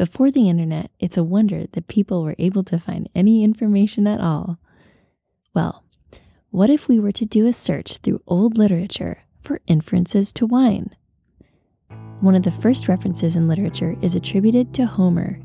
[0.00, 4.18] Before the internet, it's a wonder that people were able to find any information at
[4.18, 4.58] all.
[5.52, 5.84] Well,
[6.48, 10.96] what if we were to do a search through old literature for inferences to wine?
[12.20, 15.38] One of the first references in literature is attributed to Homer.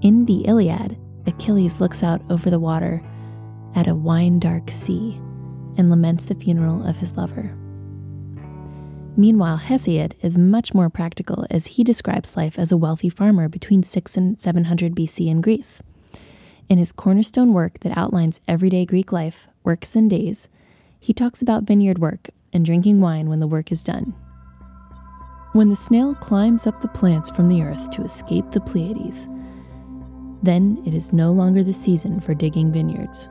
[0.00, 3.00] In the Iliad, Achilles looks out over the water
[3.76, 5.12] at a wine dark sea
[5.76, 7.56] and laments the funeral of his lover.
[9.16, 13.82] Meanwhile, Hesiod is much more practical as he describes life as a wealthy farmer between
[13.82, 15.82] 6 and 700 BC in Greece.
[16.68, 20.48] In his cornerstone work that outlines everyday Greek life, works and days,
[20.98, 24.14] he talks about vineyard work and drinking wine when the work is done.
[25.52, 29.28] When the snail climbs up the plants from the earth to escape the Pleiades,
[30.42, 33.28] then it is no longer the season for digging vineyards.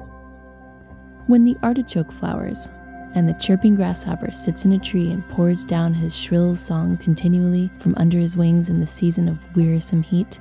[1.25, 2.69] When the artichoke flowers,
[3.13, 7.69] and the chirping grasshopper sits in a tree and pours down his shrill song continually
[7.77, 10.39] from under his wings in the season of wearisome heat.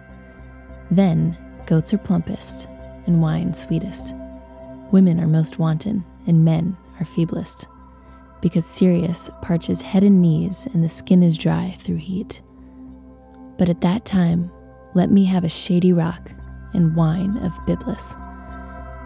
[0.91, 1.36] Then
[1.66, 2.69] goats are plumpest
[3.06, 4.14] and wine sweetest.
[4.92, 7.66] Women are most wanton and men are feeblest,
[8.41, 12.42] because Sirius parches head and knees and the skin is dry through heat.
[13.58, 14.50] But at that time,
[14.94, 16.31] let me have a shady rock
[16.72, 18.16] and wine of Byblos,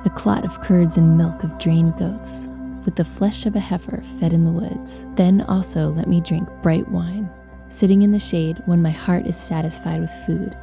[0.07, 2.49] a clot of curds and milk of drained goats,
[2.85, 5.05] with the flesh of a heifer fed in the woods.
[5.15, 7.31] Then also let me drink bright wine,
[7.69, 10.57] sitting in the shade when my heart is satisfied with food,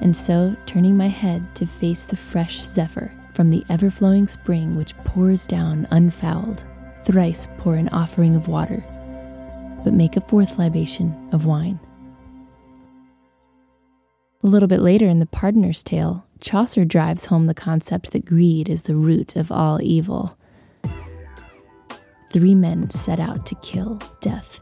[0.00, 4.76] and so turning my head to face the fresh zephyr from the ever flowing spring
[4.76, 6.66] which pours down unfouled.
[7.04, 8.84] Thrice pour an offering of water,
[9.84, 11.80] but make a fourth libation of wine.
[14.42, 18.68] A little bit later in the Pardoner's Tale, Chaucer drives home the concept that greed
[18.68, 20.38] is the root of all evil.
[22.32, 24.60] Three men set out to kill death,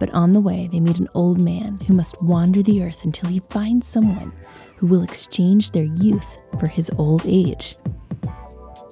[0.00, 3.28] but on the way they meet an old man who must wander the earth until
[3.28, 4.32] he finds someone
[4.76, 7.76] who will exchange their youth for his old age.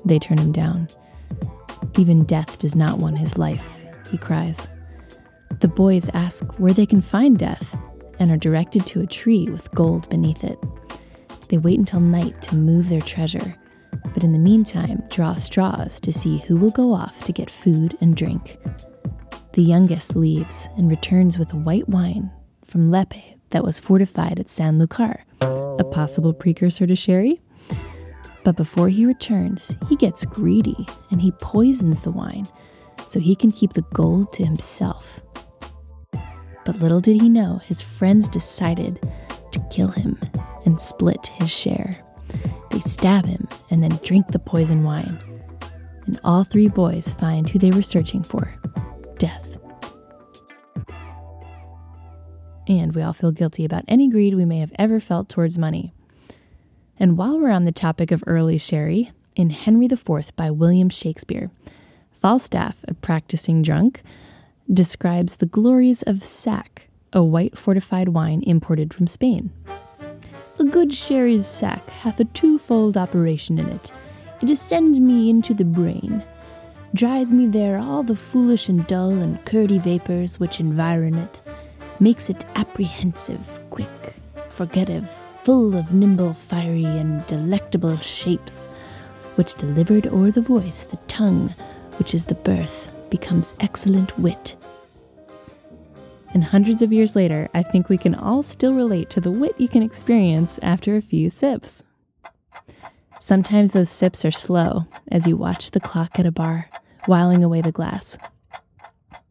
[0.05, 0.89] They turn him down.
[1.99, 4.69] Even death does not want his life, he cries.
[5.59, 7.77] The boys ask where they can find death
[8.21, 10.59] and are directed to a tree with gold beneath it.
[11.49, 13.57] They wait until night to move their treasure,
[14.15, 17.99] but in the meantime, draw straws to see who will go off to get food
[18.01, 18.57] and drink.
[19.53, 22.31] The youngest leaves and returns with a white wine
[22.65, 27.43] from Lepe that was fortified at San Lucar, a possible precursor to sherry.
[28.45, 32.47] But before he returns, he gets greedy and he poisons the wine
[33.07, 35.21] so he can keep the gold to himself.
[36.65, 38.99] But little did he know, his friends decided
[39.53, 40.19] to kill him
[40.65, 41.97] and split his share.
[42.75, 45.17] They stab him and then drink the poison wine.
[46.07, 48.53] And all three boys find who they were searching for
[49.17, 49.47] death.
[52.67, 55.95] And we all feel guilty about any greed we may have ever felt towards money.
[56.99, 61.53] And while we're on the topic of early sherry, in Henry IV by William Shakespeare,
[62.11, 64.03] Falstaff, a practicing drunk,
[64.69, 69.53] describes the glories of sack, a white fortified wine imported from Spain.
[70.57, 73.91] A good sherry's sack hath a twofold operation in it.
[74.41, 76.23] It ascends me into the brain,
[76.95, 81.43] dries me there all the foolish and dull and curdy vapors which environ it,
[81.99, 84.15] makes it apprehensive, quick,
[84.49, 85.11] forgetive,
[85.43, 88.67] full of nimble, fiery, and delectable shapes,
[89.35, 91.49] which delivered o'er the voice, the tongue,
[91.99, 94.55] which is the birth, becomes excellent wit.
[96.35, 99.55] And hundreds of years later, I think we can all still relate to the wit
[99.57, 101.85] you can experience after a few sips.
[103.21, 106.69] Sometimes those sips are slow as you watch the clock at a bar,
[107.07, 108.19] whiling away the glass.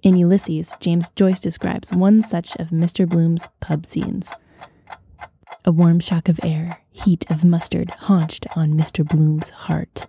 [0.02, 3.08] In Ulysses, James Joyce describes one such of Mr.
[3.08, 4.32] Bloom's pub scenes.
[5.66, 9.08] A warm shock of air, heat of mustard, haunched on Mr.
[9.08, 10.08] Bloom's heart.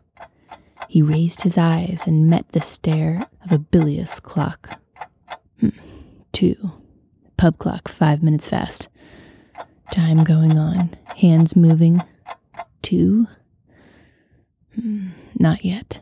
[0.88, 4.81] He raised his eyes and met the stare of a bilious clock.
[5.58, 5.70] Hmm.
[6.32, 6.73] Two.
[7.44, 8.88] Pub clock, five minutes fast.
[9.91, 12.02] Time going on, hands moving.
[12.81, 13.26] Two.
[14.75, 15.08] Hmm.
[15.38, 16.00] Not yet.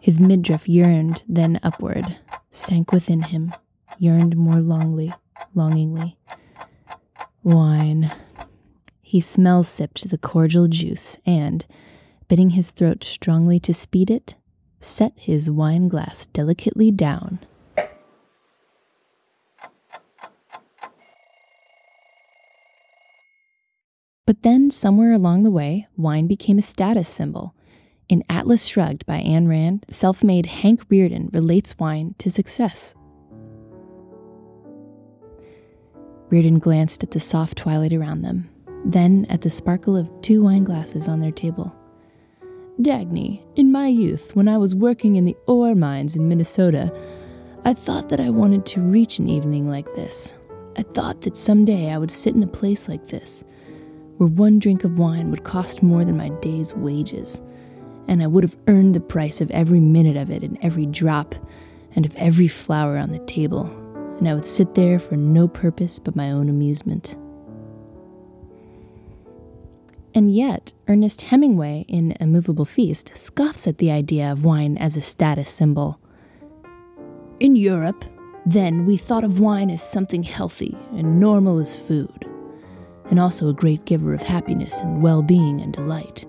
[0.00, 2.16] His midriff yearned, then upward,
[2.50, 3.52] sank within him,
[3.98, 5.14] yearned more longly,
[5.54, 6.16] longingly.
[7.42, 8.10] Wine.
[9.02, 11.66] He smell sipped the cordial juice and,
[12.26, 14.34] bidding his throat strongly to speed it,
[14.80, 17.38] set his wine glass delicately down.
[24.26, 27.54] But then, somewhere along the way, wine became a status symbol.
[28.08, 32.94] In Atlas Shrugged by Ayn Rand, self made Hank Rearden relates wine to success.
[36.28, 38.50] Rearden glanced at the soft twilight around them,
[38.84, 41.76] then at the sparkle of two wine glasses on their table.
[42.80, 46.92] Dagny, in my youth, when I was working in the ore mines in Minnesota,
[47.64, 50.34] I thought that I wanted to reach an evening like this.
[50.76, 53.44] I thought that someday I would sit in a place like this,
[54.16, 57.40] where one drink of wine would cost more than my day's wages,
[58.08, 61.34] and I would have earned the price of every minute of it and every drop,
[61.94, 63.66] and of every flower on the table,
[64.18, 67.16] and I would sit there for no purpose but my own amusement.
[70.14, 74.96] And yet, Ernest Hemingway in A Movable Feast scoffs at the idea of wine as
[74.96, 76.00] a status symbol.
[77.38, 78.02] In Europe,
[78.46, 82.24] then, we thought of wine as something healthy and normal as food,
[83.10, 86.24] and also a great giver of happiness and well being and delight.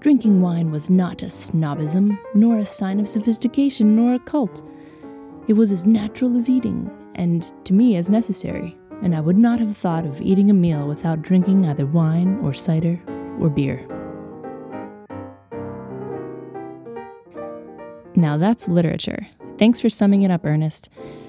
[0.00, 4.62] Drinking wine was not a snobism, nor a sign of sophistication, nor a cult.
[5.48, 9.60] It was as natural as eating, and to me as necessary, and I would not
[9.60, 13.00] have thought of eating a meal without drinking either wine or cider
[13.40, 13.86] or beer.
[18.14, 19.26] Now that's literature.
[19.58, 20.88] Thanks for summing it up, Ernest,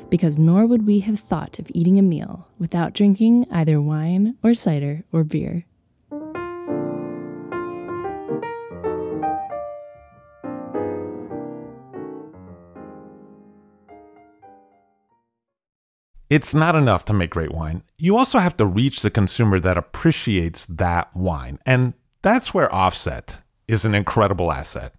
[0.10, 4.54] because nor would we have thought of eating a meal without drinking either wine or
[4.54, 5.66] cider or beer.
[16.28, 17.84] It's not enough to make great wine.
[17.98, 21.60] You also have to reach the consumer that appreciates that wine.
[21.66, 21.94] And
[22.24, 24.96] that's where Offset is an incredible asset.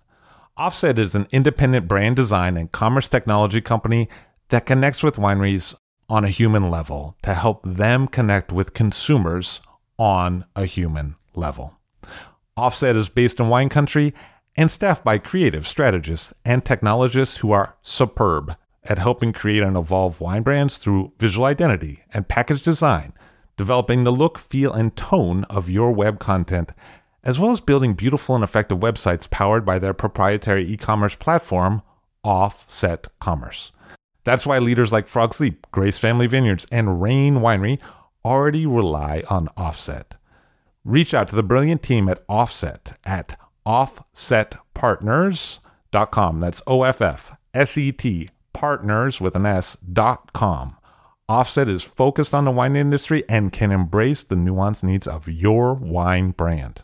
[0.56, 4.08] Offset is an independent brand design and commerce technology company
[4.48, 5.75] that connects with wineries
[6.08, 9.60] on a human level to help them connect with consumers
[9.98, 11.75] on a human level.
[12.56, 14.14] Offset is based in wine country
[14.56, 20.20] and staffed by creative strategists and technologists who are superb at helping create and evolve
[20.20, 23.12] wine brands through visual identity and package design,
[23.56, 26.72] developing the look, feel, and tone of your web content,
[27.25, 31.82] as well as building beautiful and effective websites powered by their proprietary e commerce platform,
[32.22, 33.72] Offset Commerce.
[34.26, 37.78] That's why leaders like Frog's Leap, Grace Family Vineyards, and Rain Winery
[38.25, 40.16] already rely on Offset.
[40.85, 46.40] Reach out to the brilliant team at Offset at offsetpartners.com.
[46.40, 50.76] That's O F F S E T partners with an S dot com.
[51.28, 55.75] Offset is focused on the wine industry and can embrace the nuanced needs of your
[55.75, 56.83] wine brand.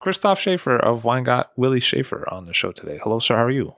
[0.00, 2.98] Christoph Schaefer of Weingut Willi Schaefer on the show today.
[3.02, 3.36] Hello, sir.
[3.36, 3.74] How are you?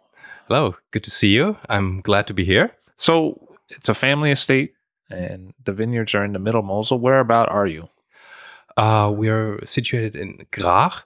[0.46, 1.56] Hello, good to see you.
[1.68, 2.70] I'm glad to be here.
[2.96, 4.74] So it's a family estate,
[5.10, 7.00] and the vineyards are in the middle Mosel.
[7.00, 7.88] Where about are you?
[8.76, 11.02] Uh, we are situated in Graach,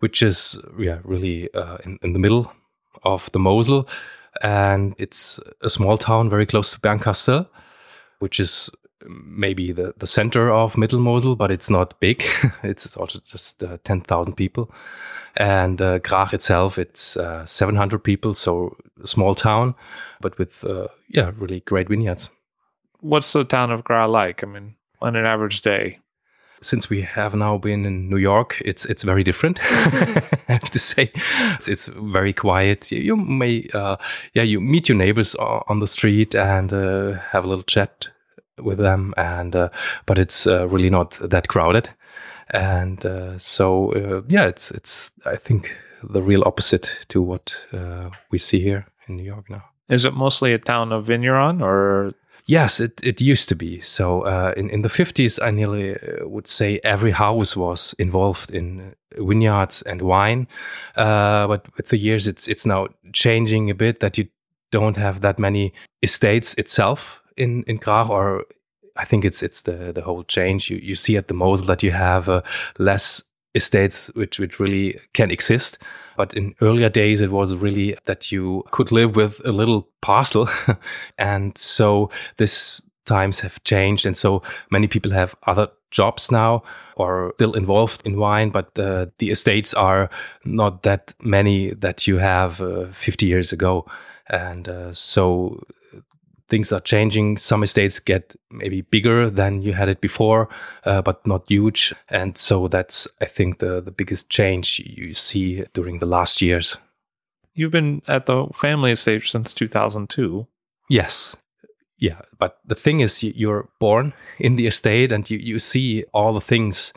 [0.00, 2.52] which is yeah really uh, in, in the middle
[3.04, 3.88] of the Mosel,
[4.42, 7.48] and it's a small town very close to Bernkastel,
[8.18, 8.70] which is
[9.06, 12.24] maybe the, the center of Middle Mosel, but it's not big.
[12.62, 14.70] it's, it's also just uh, 10,000 people.
[15.36, 19.74] And uh, Graach itself, it's uh, 700 people, so a small town,
[20.20, 22.28] but with, uh, yeah, really great vineyards.
[23.00, 24.42] What's the town of Graach like?
[24.42, 26.00] I mean, on an average day?
[26.60, 29.60] Since we have now been in New York, it's it's very different.
[29.62, 32.90] I have to say, it's, it's very quiet.
[32.90, 33.96] You, you may, uh,
[34.34, 38.08] yeah, you meet your neighbors on the street and uh, have a little chat
[38.60, 39.68] with them, and uh,
[40.06, 41.90] but it's uh, really not that crowded.
[42.50, 47.66] And uh, so, uh, yeah, it's it's I think the real opposite to what
[48.30, 49.64] we see here in New York now.
[49.88, 52.14] Is it mostly a town of vigneron or
[52.48, 53.82] Yes, it, it used to be.
[53.82, 58.94] So uh, in, in the 50s, I nearly would say every house was involved in
[59.18, 60.48] vineyards and wine.
[60.96, 64.28] Uh, but with the years, it's, it's now changing a bit that you
[64.70, 68.44] don't have that many estates itself in, in Graach, or
[68.96, 70.70] I think it's it's the, the whole change.
[70.70, 72.42] You, you see at the Mosel that you have uh,
[72.78, 73.22] less
[73.54, 75.78] estates which, which really can exist.
[76.16, 80.48] But in earlier days, it was really that you could live with a little parcel.
[81.18, 84.04] and so this times have changed.
[84.04, 86.62] And so many people have other jobs now
[86.96, 90.10] or still involved in wine, but uh, the estates are
[90.44, 93.86] not that many that you have uh, 50 years ago.
[94.28, 95.64] And uh, so
[96.48, 97.36] things are changing.
[97.36, 100.48] Some estates get maybe bigger than you had it before,
[100.84, 101.94] uh, but not huge.
[102.08, 106.78] And so that's, I think, the, the biggest change you see during the last years.
[107.54, 110.46] You've been at the family estate since 2002.
[110.88, 111.36] Yes.
[111.98, 112.20] Yeah.
[112.38, 116.40] But the thing is, you're born in the estate and you, you see all the
[116.40, 116.92] things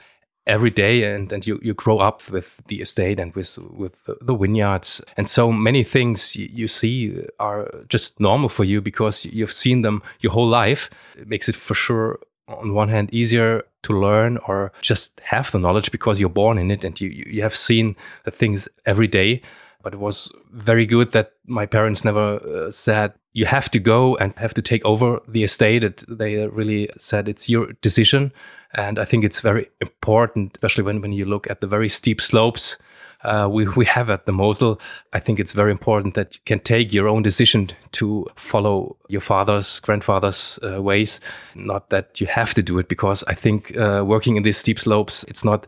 [0.47, 4.35] every day and, and you, you grow up with the estate and with with the
[4.35, 5.01] vineyards.
[5.17, 10.01] And so many things you, see are just normal for you because you've seen them
[10.19, 10.89] your whole life.
[11.17, 15.59] It makes it for sure on one hand easier to learn or just have the
[15.59, 17.95] knowledge because you're born in it and you, you have seen
[18.25, 19.41] the things every day
[19.83, 24.15] but it was very good that my parents never uh, said you have to go
[24.17, 25.83] and have to take over the estate.
[25.83, 28.31] It, they really said it's your decision.
[28.73, 32.21] And I think it's very important, especially when, when you look at the very steep
[32.21, 32.77] slopes
[33.23, 34.79] uh, we, we have at the Mosel.
[35.13, 39.21] I think it's very important that you can take your own decision to follow your
[39.21, 41.19] father's, grandfather's uh, ways,
[41.55, 44.79] not that you have to do it, because I think uh, working in these steep
[44.79, 45.67] slopes, it's not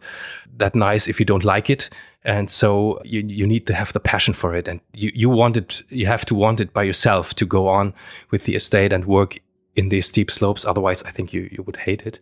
[0.57, 1.89] that nice if you don't like it.
[2.25, 4.67] And so you, you need to have the passion for it.
[4.67, 7.93] And you, you want it, you have to want it by yourself to go on
[8.31, 9.39] with the estate and work
[9.75, 10.65] in these steep slopes.
[10.65, 12.19] Otherwise, I think you, you would hate it.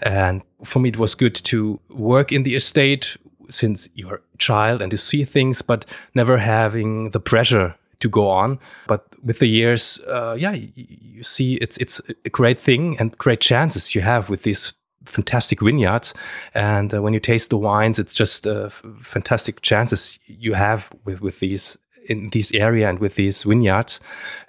[0.00, 3.16] And for me, it was good to work in the estate
[3.50, 8.28] since you're a child and to see things, but never having the pressure to go
[8.28, 8.58] on.
[8.86, 13.16] But with the years, uh, yeah, you, you, see it's it's a great thing and
[13.18, 14.72] great chances you have with these
[15.04, 16.14] fantastic vineyards.
[16.54, 18.70] And uh, when you taste the wines, it's just uh,
[19.02, 21.78] fantastic chances you have with with these
[22.08, 24.00] in this area and with these vineyards.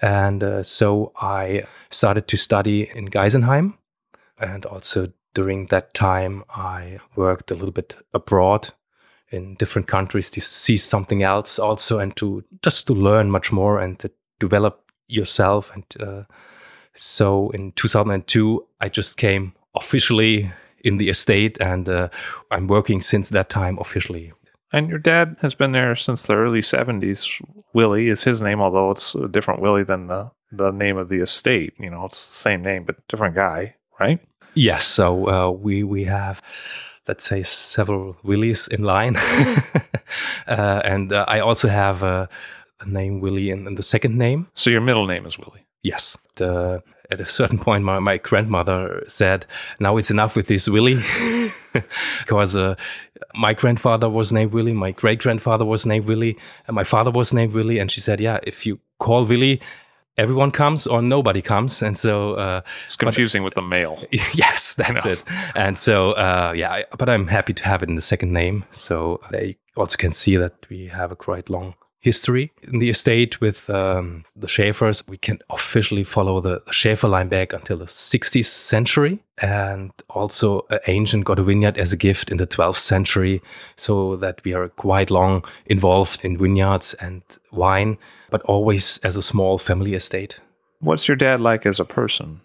[0.02, 3.74] And uh, so I started to study in Geisenheim
[4.40, 8.74] and also during that time, I worked a little bit abroad
[9.32, 13.80] in different countries to see something else also and to just to learn much more
[13.80, 15.72] and to develop yourself.
[15.74, 16.24] And uh,
[16.94, 20.52] so in 2002, I just came officially
[20.84, 22.10] in the estate and uh,
[22.52, 24.34] I'm working since that time officially.
[24.72, 27.28] And your dad has been there since the early 70s.
[27.74, 31.22] Willi is his name, although it's a different Willi than the, the name of the
[31.22, 31.74] estate.
[31.80, 34.20] You know, it's the same name, but different guy, right?
[34.54, 34.86] Yes.
[34.86, 36.42] So uh, we we have
[37.10, 39.18] let's say several Willies in line,
[40.48, 42.30] uh, and uh, I also have a,
[42.82, 44.48] a name Willi in, in, the second name.
[44.54, 45.66] So your middle name is Willi.
[45.82, 46.16] Yes.
[46.36, 49.48] The, at a certain point, my, my grandmother said,
[49.80, 51.04] "Now it's enough with this Willi,"
[52.20, 52.76] because uh,
[53.34, 56.38] my grandfather was named Willi, my great grandfather was named Willi,
[56.68, 57.80] and my father was named Willi.
[57.80, 59.60] And she said, "Yeah, if you call Willi,
[60.20, 61.82] everyone comes or nobody comes.
[61.82, 65.24] And so uh, it's confusing but, with the mail yes that's it.
[65.56, 68.66] And so uh, yeah I, but i'm happy to have it in the second name.
[68.72, 73.42] So they also can see that we have a quite long history in the estate
[73.42, 75.04] with um, the Schäfers.
[75.08, 79.20] We can officially follow the, the Schäfer line back until the 16th century.
[79.40, 83.42] And also, uh, Ancient got a vineyard as a gift in the 12th century,
[83.78, 87.98] so that we are quite long involved in vineyards and wine,
[88.30, 90.40] but always as a small family estate.
[90.80, 92.42] What's your dad like as a person?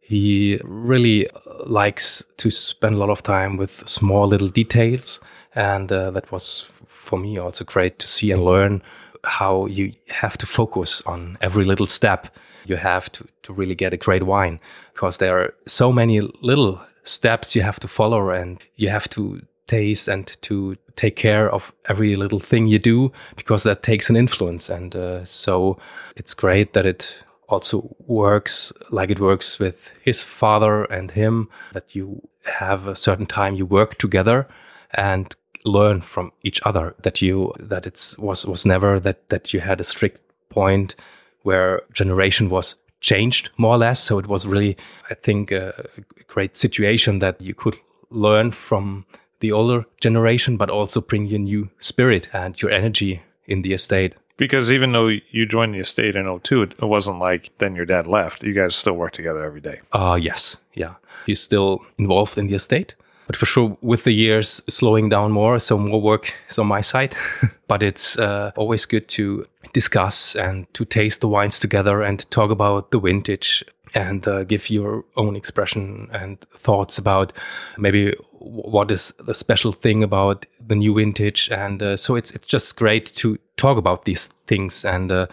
[0.00, 1.28] He really
[1.66, 5.20] likes to spend a lot of time with small little details.
[5.54, 6.70] And uh, that was
[7.08, 8.82] for me also great to see and learn
[9.24, 12.28] how you have to focus on every little step.
[12.66, 14.60] You have to, to really get a great wine
[14.92, 19.40] because there are so many little steps you have to follow and you have to
[19.66, 24.16] taste and to take care of every little thing you do because that takes an
[24.16, 24.68] influence.
[24.68, 25.78] And uh, so
[26.16, 27.14] it's great that it
[27.48, 33.26] also works like it works with his father and him, that you have a certain
[33.26, 34.46] time you work together
[34.92, 35.34] and
[35.64, 39.80] learn from each other that you that it's was was never that that you had
[39.80, 40.94] a strict point
[41.42, 44.76] where generation was changed more or less so it was really
[45.10, 45.84] i think a
[46.26, 47.76] great situation that you could
[48.10, 49.04] learn from
[49.40, 54.14] the older generation but also bring your new spirit and your energy in the estate
[54.38, 57.84] Because even though you joined the estate in 02, it it wasn't like then your
[57.86, 58.44] dad left.
[58.44, 59.80] You guys still work together every day.
[59.90, 60.94] Uh, yes, yeah.
[61.26, 62.94] you're still involved in the estate,
[63.28, 66.80] but for sure, with the years, slowing down more, so more work is on my
[66.80, 67.14] side.
[67.68, 72.50] but it's uh, always good to discuss and to taste the wines together and talk
[72.50, 73.62] about the vintage
[73.94, 77.34] and uh, give your own expression and thoughts about
[77.76, 81.50] maybe what is the special thing about the new vintage.
[81.50, 85.26] And uh, so it's it's just great to talk about these things and uh,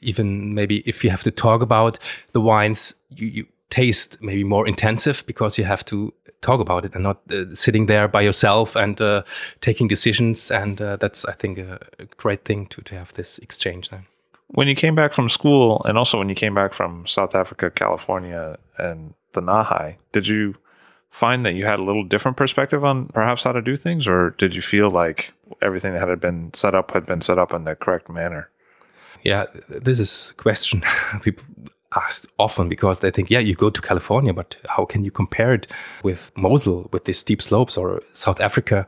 [0.00, 1.98] even maybe if you have to talk about
[2.32, 6.94] the wines you, you taste maybe more intensive because you have to talk about it
[6.94, 9.22] and not uh, sitting there by yourself and uh,
[9.60, 10.50] taking decisions.
[10.50, 14.06] And uh, that's i think a, a great thing to, to have this exchange then.
[14.48, 17.70] When you came back from school, and also when you came back from South Africa,
[17.70, 20.56] California, and the Nahe, did you
[21.08, 24.30] find that you had a little different perspective on perhaps how to do things, or
[24.38, 25.32] did you feel like
[25.62, 28.50] everything that had been set up had been set up in the correct manner?
[29.22, 30.82] yeah th- this is a question
[31.22, 31.44] people
[31.96, 35.52] ask often because they think yeah you go to california but how can you compare
[35.52, 35.66] it
[36.04, 38.86] with Mosel with these steep slopes or south africa?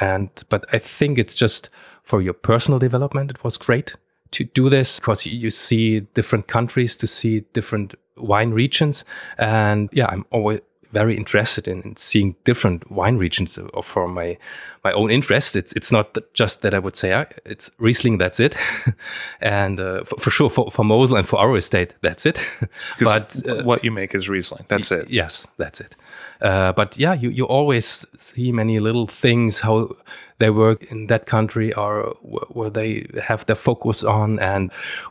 [0.00, 1.70] And but i think it's just
[2.04, 3.96] for your personal development it was great
[4.30, 9.04] to do this because you see different countries to see different wine regions.
[9.38, 10.60] And yeah i'm always
[10.92, 14.38] very interested in, in seeing different wine regions for my
[14.84, 15.56] my own interest.
[15.56, 18.56] It's it's not just that I would say ah, it's Riesling, that's it,
[19.40, 22.40] and uh, for, for sure for, for Mosel and for our estate, that's it.
[23.00, 24.64] but uh, what you make is Riesling.
[24.68, 25.10] That's it.
[25.10, 25.96] Yes, that's it.
[26.40, 29.96] Uh, but yeah, you, you always see many little things how
[30.38, 34.70] they work in that country or where they have their focus on and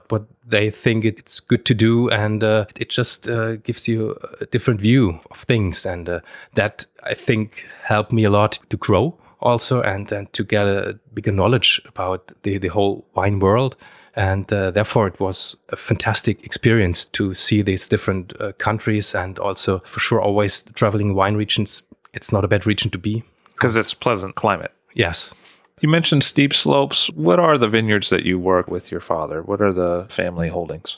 [0.09, 2.09] what they think it's good to do.
[2.09, 5.85] And uh, it just uh, gives you a different view of things.
[5.85, 6.19] And uh,
[6.55, 10.97] that I think helped me a lot to grow also and, and to get a
[11.13, 13.75] bigger knowledge about the, the whole wine world
[14.15, 19.37] and uh, therefore it was a fantastic experience to see these different uh, countries and
[19.37, 23.23] also for sure always traveling wine regions it's not a bad region to be
[23.53, 24.71] Because it's pleasant climate.
[24.97, 25.33] Yes
[25.81, 27.09] You mentioned steep slopes.
[27.11, 29.41] What are the vineyards that you work with your father?
[29.43, 30.97] What are the family holdings?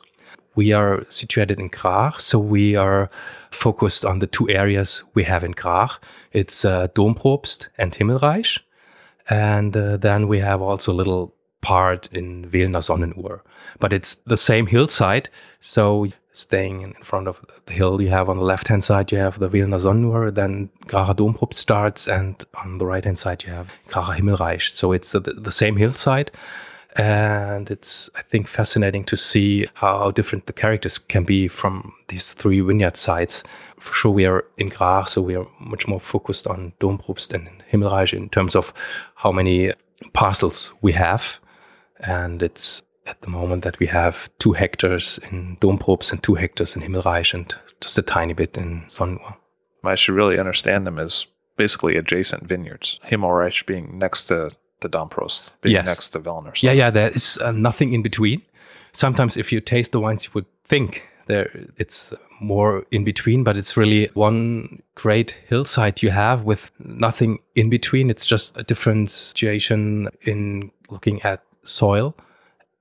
[0.60, 3.10] we are situated in Graach, so we are
[3.52, 5.98] focused on the two areas we have in Graach.
[6.34, 8.60] It's uh, Domprobst and Himmelreich,
[9.30, 13.40] and uh, then we have also a little part in Wehlener Sonnenuhr.
[13.80, 18.38] But it's the same hillside, so staying in front of the hill you have on
[18.38, 22.78] the left hand side you have the Wehlener Sonnenuhr, then Graacher Domprobst starts, and on
[22.78, 24.72] the right hand side you have Graacher Himmelreich.
[24.72, 26.32] So it's the, the same hillside
[26.96, 32.34] and it's i think fascinating to see how different the characters can be from these
[32.34, 33.44] three vineyard sites
[33.78, 37.48] for sure we are in Graach, so we are much more focused on Domprobst and
[37.72, 38.74] Himmelreich in terms of
[39.16, 39.72] how many
[40.14, 41.40] parcels we have
[42.00, 46.76] and it's at the moment that we have two hectares in Domprobst and two hectares
[46.76, 49.36] in Himmelreich and just a tiny bit in Sonnenuhr.
[49.84, 51.26] I should really understand them as
[51.58, 53.00] basically adjacent vineyards.
[53.10, 55.86] Himmelreich being next to the Domprobst, being Yes.
[55.86, 56.54] next to Wehlener.
[56.62, 58.42] Yeah, yeah, there is uh, nothing in between.
[58.94, 63.56] Sometimes if you taste the wines, you would think there it's more in between, but
[63.58, 68.10] it's really one great hillside you have with nothing in between.
[68.10, 72.16] It's just a different situation in looking at soil,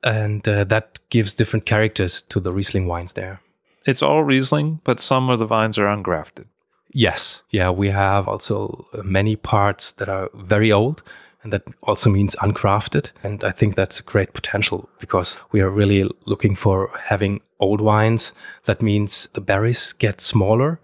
[0.02, 3.40] and uh, that gives different characters to the Riesling wines there.
[3.86, 6.46] It's all Riesling, but some of the vines are ungrafted.
[6.92, 7.42] Yes.
[7.50, 11.02] Yeah, we have also many parts that are very old,
[11.42, 13.10] and that also means ungrafted.
[13.22, 17.80] And I think that's a great potential because we are really looking for having old
[17.80, 18.32] wines.
[18.64, 20.80] That means the berries get smaller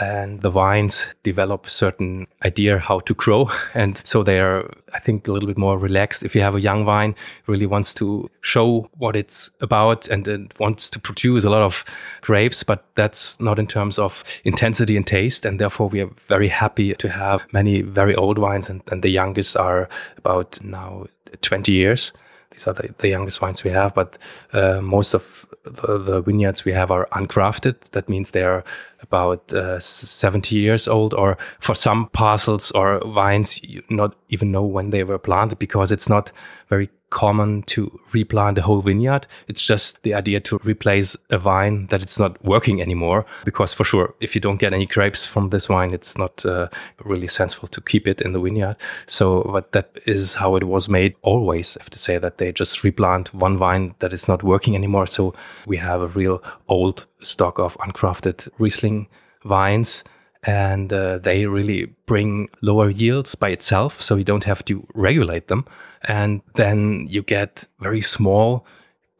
[0.00, 3.50] and the vines develop certain idea how to grow.
[3.74, 6.22] And so they are, I think, a little bit more relaxed.
[6.22, 7.14] If you have a young vine,
[7.46, 11.84] really wants to show what it's about and it wants to produce a lot of
[12.22, 15.44] grapes, but that's not in terms of intensity and taste.
[15.44, 19.10] And therefore, we are very happy to have many very old wines, and, and the
[19.10, 21.06] youngest are about now
[21.40, 22.12] 20 years.
[22.50, 24.18] These are the, the youngest wines we have, but
[24.52, 27.76] uh, most of the, the vineyards we have are ungrafted.
[27.92, 28.64] That means they are
[29.00, 34.64] about uh, 70 years old, or for some parcels or vines, you not even know
[34.64, 36.32] when they were planted because it's not
[36.68, 39.26] very common to replant a whole vineyard.
[39.46, 43.24] It's just the idea to replace a vine that it's not working anymore.
[43.44, 46.68] Because for sure, if you don't get any grapes from this wine, it's not uh,
[47.04, 48.76] really sensible to keep it in the vineyard.
[49.06, 51.76] So, but that is how it was made always.
[51.76, 55.06] I have to say that they just replant one vine that is not working anymore.
[55.06, 55.34] So
[55.66, 59.06] we have a real old stock of ungrafted Riesling
[59.44, 60.02] vines
[60.44, 65.48] and uh, they really bring lower yields by itself so you don't have to regulate
[65.48, 65.64] them.
[66.02, 68.66] And then you get very small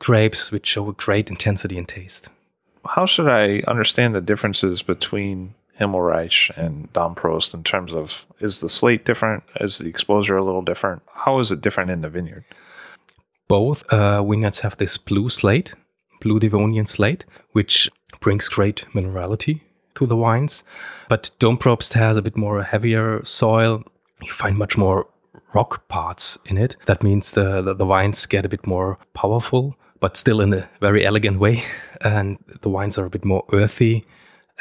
[0.00, 2.28] grapes which show a great intensity and taste.
[2.84, 8.68] How should i understand the differences between himmelreich and Domprobst in terms of is the
[8.68, 9.44] slate different?
[9.60, 11.02] Is the exposure a little different?
[11.14, 12.44] How is it different in the vineyard?
[13.46, 15.74] Both uh, vineyards have this blue slate
[16.20, 19.60] blue devonian slate which brings great minerality
[19.94, 20.64] to the wines.
[21.08, 23.84] But Domprobst has a bit more heavier soil.
[24.22, 25.06] You find much more
[25.54, 26.76] rock parts in it.
[26.86, 30.68] That means the, the, the wines get a bit more powerful, but still in a
[30.80, 31.64] very elegant way.
[32.00, 34.04] And the wines are a bit more earthy.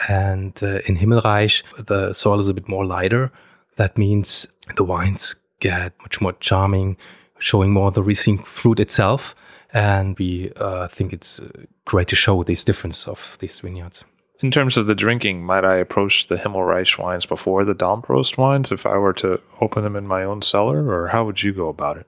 [0.07, 3.31] And uh, in Himmelreich, the soil is a bit more lighter.
[3.77, 6.97] That means the wines get much more charming,
[7.39, 9.35] showing more the Riesling fruit itself.
[9.73, 11.39] And we uh, think it's
[11.85, 14.03] great to show this difference of these vineyards.
[14.41, 18.71] In terms of the drinking, might I approach the Himmelreich wines before the Domprobst wines
[18.71, 21.69] if I were to open them in my own cellar, or how would you go
[21.69, 22.07] about it?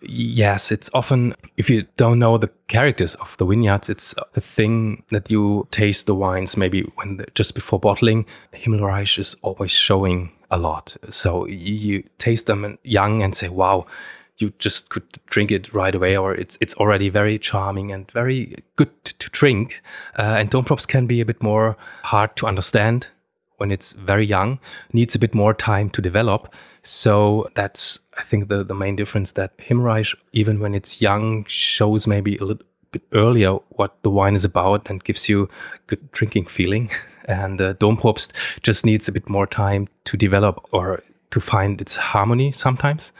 [0.00, 5.02] Yes, it's often, if you don't know the characters of the vineyards, it's a thing
[5.10, 8.26] that you taste the wines maybe when just before bottling.
[8.52, 10.96] Himmelreich is always showing a lot.
[11.10, 13.86] So you taste them young and say, wow,
[14.42, 18.56] you just could drink it right away, or it's it's already very charming and very
[18.76, 19.80] good to drink.
[20.18, 23.06] Uh, and Domprobst can be a bit more hard to understand
[23.58, 24.58] when it's very young,
[24.92, 26.52] needs a bit more time to develop.
[26.82, 32.06] So that's I think the the main difference that Himmelreich, even when it's young, shows
[32.06, 36.12] maybe a little bit earlier what the wine is about and gives you a good
[36.12, 36.90] drinking feeling.
[37.28, 38.32] And uh, Domprobst
[38.64, 43.12] just needs a bit more time to develop or to find its harmony sometimes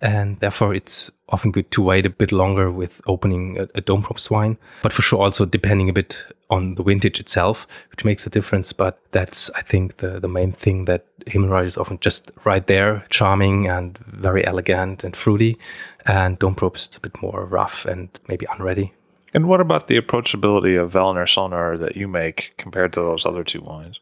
[0.00, 4.30] and therefore it's often good to wait a bit longer with opening a, a Domprobst
[4.30, 4.56] wine.
[4.82, 8.72] But for sure, also depending a bit on the vintage itself, which makes a difference.
[8.72, 13.04] But that's, I think, the, the main thing that Himmelreich is often just right there,
[13.10, 15.58] charming and very elegant and fruity,
[16.06, 18.92] and Domprobst a bit more rough and maybe unready.
[19.34, 23.44] And what about the approachability of Wehlener Sonnenuhr that you make compared to those other
[23.44, 24.00] two wines?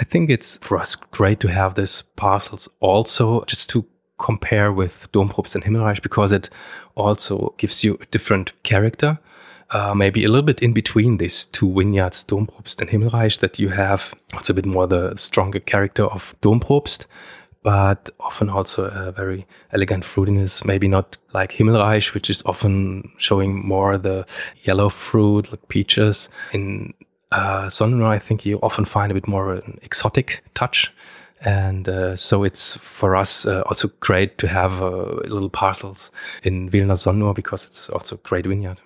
[0.00, 3.84] I think it's for us great to have these parcels also just to
[4.18, 6.50] compare with Domprobst and Himmelreich because it
[6.94, 9.18] also gives you a different character.
[9.70, 13.70] Uh, maybe a little bit in between these two vineyards, Domprobst and Himmelreich, that you
[13.70, 17.06] have also a bit more the stronger character of Domprobst,
[17.62, 20.64] but often also a very elegant fruitiness.
[20.64, 24.26] Maybe not like Himmelreich, which is often showing more the
[24.62, 26.28] yellow fruit, like peaches.
[26.52, 26.92] In
[27.32, 30.92] uh, I think you often find a bit more an exotic touch
[31.44, 36.10] and uh, so it's for us uh, also great to have uh, little parcels
[36.42, 38.80] in Wehlener Sonnenuhr because it's also a great vineyard.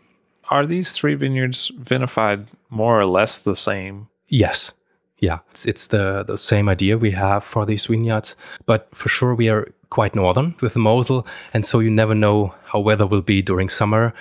[0.50, 4.08] Are these three vineyards vinified more or less the same?
[4.28, 4.72] Yes.
[5.18, 8.36] Yeah, it's, it's the, the same idea we have for these vineyards.
[8.66, 11.26] But for sure, we are quite northern with the Mosel.
[11.54, 14.14] And so you never know how weather will be during summer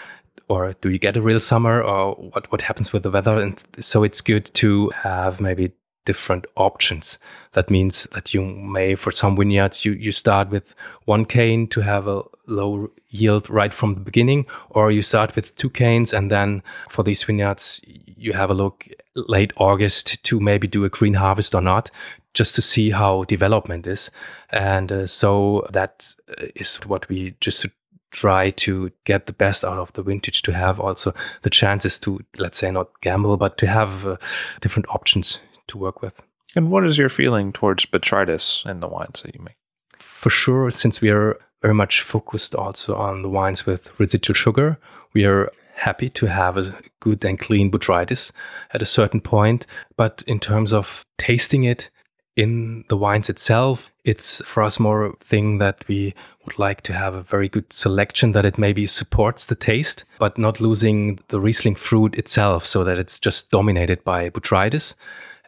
[0.50, 3.63] or do you get a real summer or what, what happens with the weather and
[3.80, 5.71] so it's good to have maybe
[6.08, 7.20] different options.
[7.52, 11.82] That means that you may, for some vineyards, you, you start with one cane to
[11.82, 16.32] have a low yield right from the beginning, or you start with two canes and
[16.32, 21.15] then for these vineyards, you have a look late August to maybe do a green
[21.15, 21.91] harvest or not,
[22.34, 24.10] just to see how development is.
[24.50, 26.15] And uh, so that
[26.56, 27.65] is what we just
[28.12, 32.22] try to get the best out of the vintage to have also the chances to
[32.38, 34.15] let's say not gamble but to have uh,
[34.62, 36.21] different options to work with.
[36.56, 39.58] And what is your feeling towards botrytis in the wines that you make?
[39.99, 44.77] For sure, since we are very much focused also on the wines with residual sugar,
[45.13, 48.32] we are happy to have a good and clean botrytis
[48.73, 49.65] at a certain point.
[49.95, 51.89] But in terms of tasting it
[52.36, 56.13] in the wines itself, it's for us more a thing that we
[56.45, 60.38] would like to have a very good selection that it maybe supports the taste, but
[60.38, 64.95] not losing the Riesling fruit itself so that it's just dominated by botrytis.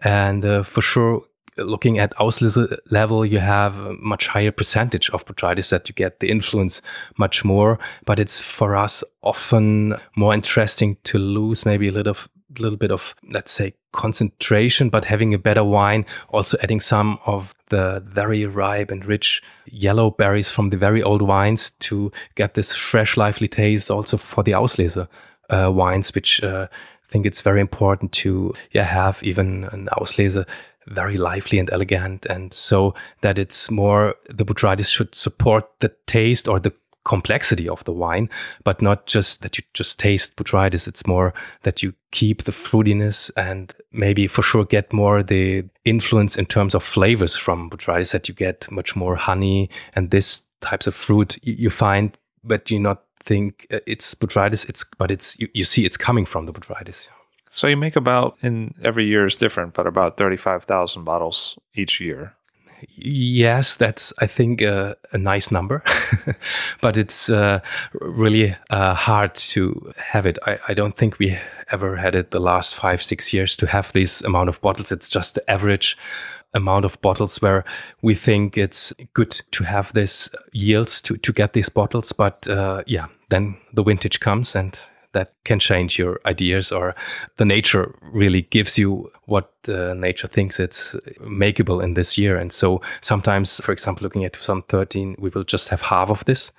[0.03, 1.23] And uh, for sure,
[1.57, 6.19] looking at Auslese level, you have a much higher percentage of botrytis that you get
[6.19, 6.81] the influence
[7.17, 7.79] much more.
[8.05, 12.15] But it's for us often more interesting to lose maybe a little,
[12.57, 17.53] little bit of, let's say, concentration, but having a better wine, also adding some of
[17.69, 22.75] the very ripe and rich yellow berries from the very old wines to get this
[22.75, 25.07] fresh, lively taste also for the Auslese
[25.49, 26.67] uh, wines, which uh,
[27.09, 30.45] think it's very important to yeah, have even an Auslese
[30.87, 32.25] very lively and elegant.
[32.25, 36.73] And so that it's more, the Botrytis should support the taste or the
[37.05, 38.29] complexity of the wine,
[38.63, 40.87] but not just that you just taste botrytis.
[40.87, 46.35] It's more that you keep the fruitiness and maybe for sure get more the influence
[46.35, 50.87] in terms of flavors from botrytis that you get much more honey and this types
[50.87, 54.67] of fruit you find, but you're not think uh, it's botrytis.
[54.69, 57.07] It's but it's you, you see it's coming from the botrytis.
[57.51, 61.59] So you make about in every year is different, but about thirty five thousand bottles
[61.75, 62.33] each year.
[62.95, 65.83] Yes, that's I think uh, a nice number,
[66.81, 67.59] but it's uh,
[68.01, 70.37] really uh, hard to have it.
[70.45, 71.37] I, I, don't think we
[71.71, 74.91] ever had it the last five six years to have this amount of bottles.
[74.91, 75.97] It's just the average
[76.53, 77.63] amount of bottles where
[78.01, 82.13] we think it's good to have this yields to to get these bottles.
[82.13, 84.79] But uh, yeah, then the vintage comes and
[85.13, 86.95] that can change your ideas or
[87.37, 92.37] the nature really gives you what uh, nature thinks it's makeable in this year.
[92.37, 96.51] And so sometimes for example looking at 2013 we will just have half of this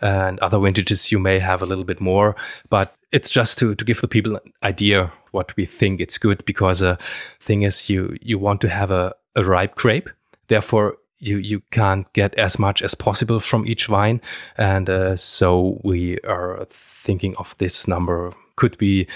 [0.00, 2.36] and other vintages you may have a little bit more
[2.68, 6.44] but it's just to, to give the people an idea what we think it's good
[6.44, 6.96] because a uh,
[7.40, 10.08] thing is you you want to have a, a ripe grape.
[10.48, 14.20] Therefore you you can't get as much as possible from each vine,
[14.56, 19.06] and uh, so we are thinking of this number could be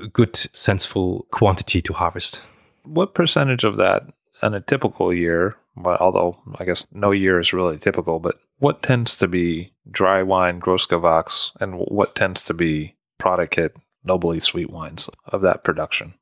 [0.00, 2.40] a good sensible quantity to harvest.
[2.84, 4.02] What percentage of that
[4.42, 5.56] in a typical year?
[5.76, 10.22] Well, although I guess no year is really typical, but what tends to be dry
[10.22, 13.70] wine, Großgewachs, and what tends to be Prädikat,
[14.04, 16.14] nobly sweet wines of that production?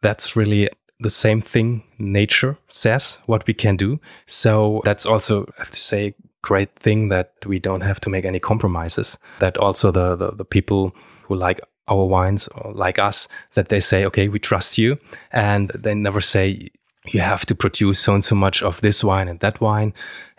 [0.00, 0.68] That's really
[1.02, 4.00] the same thing nature says what we can do.
[4.26, 8.24] So that's also, I have to say, great thing that we don't have to make
[8.24, 9.18] any compromises.
[9.38, 13.80] That also the, the, the people who like our wines or like us, that they
[13.80, 14.98] say, okay, we trust you.
[15.32, 16.70] And they never say,
[17.06, 19.92] you have to produce so and so much of this wine and that wine.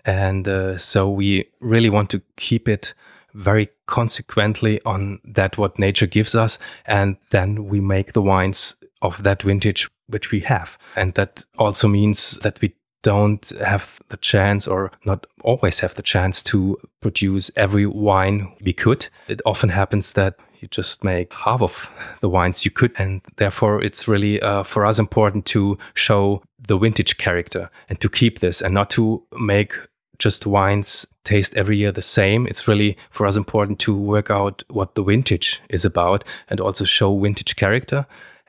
[0.06, 2.94] And uh, so we really want to keep it
[3.34, 6.60] very consequently on that what nature gives us.
[6.86, 10.78] And then we make the wines of that vintage which we have.
[10.96, 16.02] And that also means that we don't have the chance or not always have the
[16.02, 19.08] chance to produce every wine we could.
[19.28, 21.90] It often happens that you just make half of
[22.22, 22.94] the wines you could.
[22.98, 28.10] And therefore, it's really uh, for us important to show the vintage character and to
[28.10, 29.74] keep this and not to make
[30.20, 32.48] just wines taste every year the same.
[32.48, 36.86] It's really for us important to work out what the vintage is about and also
[36.86, 38.06] show vintage character.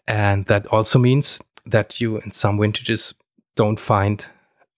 [0.07, 3.14] And that also means that you, in some vintages,
[3.57, 4.29] don't find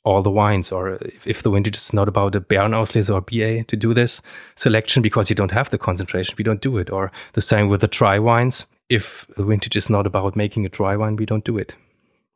[0.04, 3.64] all the wines, or if, if the vintage is not about a Beerenauslese or BA
[3.64, 4.22] to do this
[4.54, 6.90] selection because you don't have the concentration, we don't do it.
[6.90, 8.66] Or the same with the dry wines.
[8.88, 11.74] If the vintage is not about making a dry wine, we don't do it.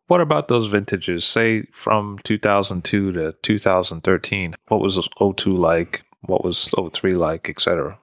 [0.09, 1.25] What about those vintages?
[1.25, 4.57] Say from 2002 to 2013.
[4.67, 6.03] What was 02 like?
[6.23, 7.97] What was 03 like, etc.?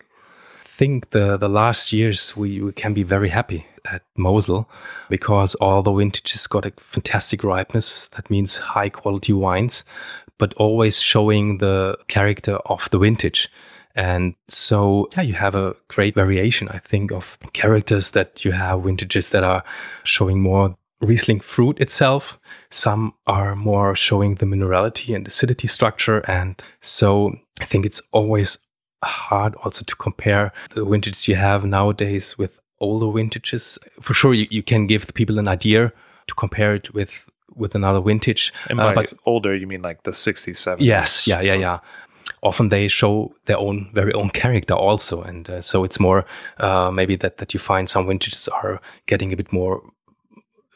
[0.78, 4.70] Think the, the last years we, we can be very happy at Mosel
[5.10, 8.10] because all the vintages got a fantastic ripeness.
[8.10, 9.84] That means high quality wines,
[10.38, 13.50] but always showing the character of the vintage.
[13.96, 18.84] And so, yeah, you have a great variation, I think, of characters that you have
[18.84, 19.63] vintages that are
[20.04, 22.40] showing more Riesling fruit itself.
[22.72, 26.20] Some are more showing the minerality and acidity structure.
[26.28, 28.58] And so I think it's always
[29.04, 33.80] hard also to compare the vintages you have nowadays with older vintages.
[34.02, 35.92] For sure, you, you can give the people an idea
[36.28, 38.54] to compare it with with another vintage.
[38.70, 40.78] And uh, by uh, but older, you mean like the 60s, 70s?
[40.80, 41.80] Yes, yeah, yeah, yeah.
[42.44, 46.26] Often they show their own very own character also, and uh, so it's more
[46.60, 49.82] uh, maybe that that you find some vintages are getting a bit more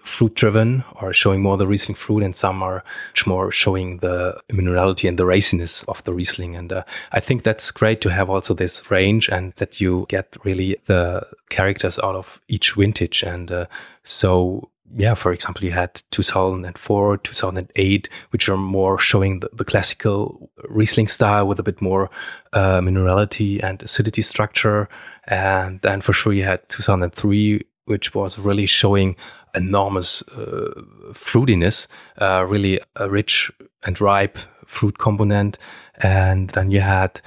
[0.04, 2.84] fruit driven or showing more the Riesling fruit, and some are
[3.26, 6.56] more showing the minerality and the raciness of the Riesling.
[6.56, 10.36] And uh, I think that's great to have also this range and that you get
[10.44, 13.24] really the characters out of each vintage.
[13.24, 13.66] And uh,
[14.04, 20.50] so, yeah, for example, you had 2004, 2008, which are more showing the, the classical
[20.68, 22.10] Riesling style with a bit more
[22.54, 24.90] uh, minerality and acidity structure.
[25.26, 29.16] And then for sure you had 2003, which was really showing
[29.56, 30.82] enormous uh,
[31.14, 31.88] fruitiness,
[32.20, 33.52] uh, really a rich
[33.84, 35.58] and ripe fruit component.
[35.98, 37.22] And then you had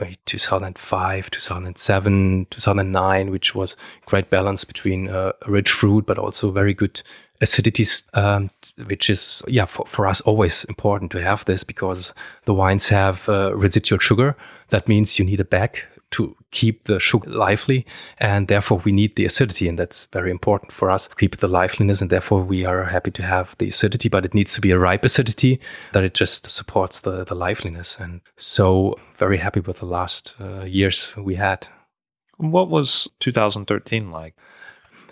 [0.00, 6.74] uh, 2005, 2007, 2009, which was great balance between uh, rich fruit, but also very
[6.74, 7.02] good
[7.40, 7.84] acidity,
[8.14, 8.50] um,
[8.86, 12.12] which is, yeah, for, for us always important to have this because
[12.44, 14.36] the wines have uh, residual sugar.
[14.70, 15.80] That means you need a bag
[16.12, 17.84] to keep the sugar lively
[18.18, 21.08] and therefore we need the acidity and that's very important for us.
[21.08, 24.32] To keep the liveliness and therefore we are happy to have the acidity but it
[24.32, 25.60] needs to be a ripe acidity
[25.92, 27.96] that it just supports the, the liveliness.
[27.98, 31.66] And so very happy with the last uh, years we had.
[32.38, 34.34] What was 2013 like?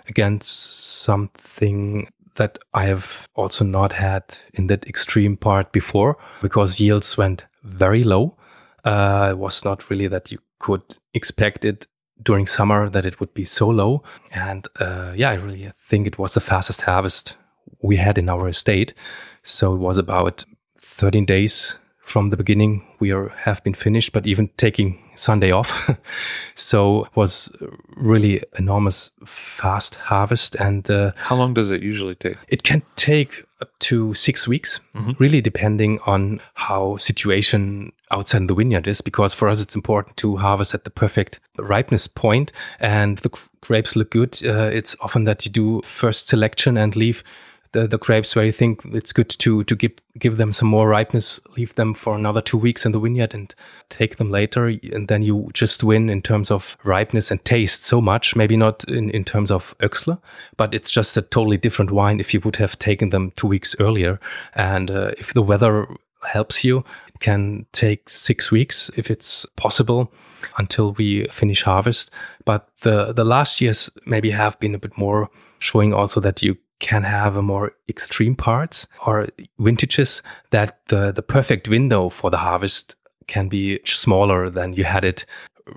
[0.08, 4.22] Again something that I have also not had
[4.54, 8.36] in that extreme part before because yields went very low.
[8.84, 11.86] Uh, it was not really that you could expect it
[12.22, 14.02] during summer that it would be so low.
[14.30, 17.36] And uh, yeah, I really think it was the fastest harvest
[17.82, 18.94] we had in our estate.
[19.42, 20.44] So it was about
[20.78, 25.90] 13 days from the beginning we are, have been finished, but even taking Sunday off.
[26.54, 27.50] so it was
[27.96, 30.54] really enormous fast harvest.
[30.56, 32.36] And uh, how long does it usually take?
[32.48, 35.12] It can take up to six weeks, mm-hmm.
[35.18, 39.00] really depending on how situation outside the vineyard is.
[39.00, 43.30] Because for us, it's important to harvest at the perfect ripeness point, and the
[43.62, 44.38] grapes look good.
[44.44, 47.24] Uh, it's often that you do first selection and leave
[47.72, 50.88] the, the grapes where you think it's good to to give give them some more
[50.88, 53.54] ripeness, leave them for another two weeks in the vineyard and
[53.88, 58.00] take them later, and then you just win in terms of ripeness and taste so
[58.00, 58.36] much.
[58.36, 60.20] Maybe not in, in terms of Oechsle,
[60.56, 63.74] but it's just a totally different wine if you would have taken them two weeks
[63.80, 64.20] earlier.
[64.54, 65.86] And uh, if the weather
[66.24, 70.12] helps you, it can take six weeks if it's possible
[70.58, 72.10] until we finish harvest.
[72.44, 76.56] But the the last years maybe have been a bit more showing also that you
[76.82, 82.36] can have a more extreme parts or vintages that the, the perfect window for the
[82.36, 82.96] harvest
[83.28, 85.24] can be smaller than you had it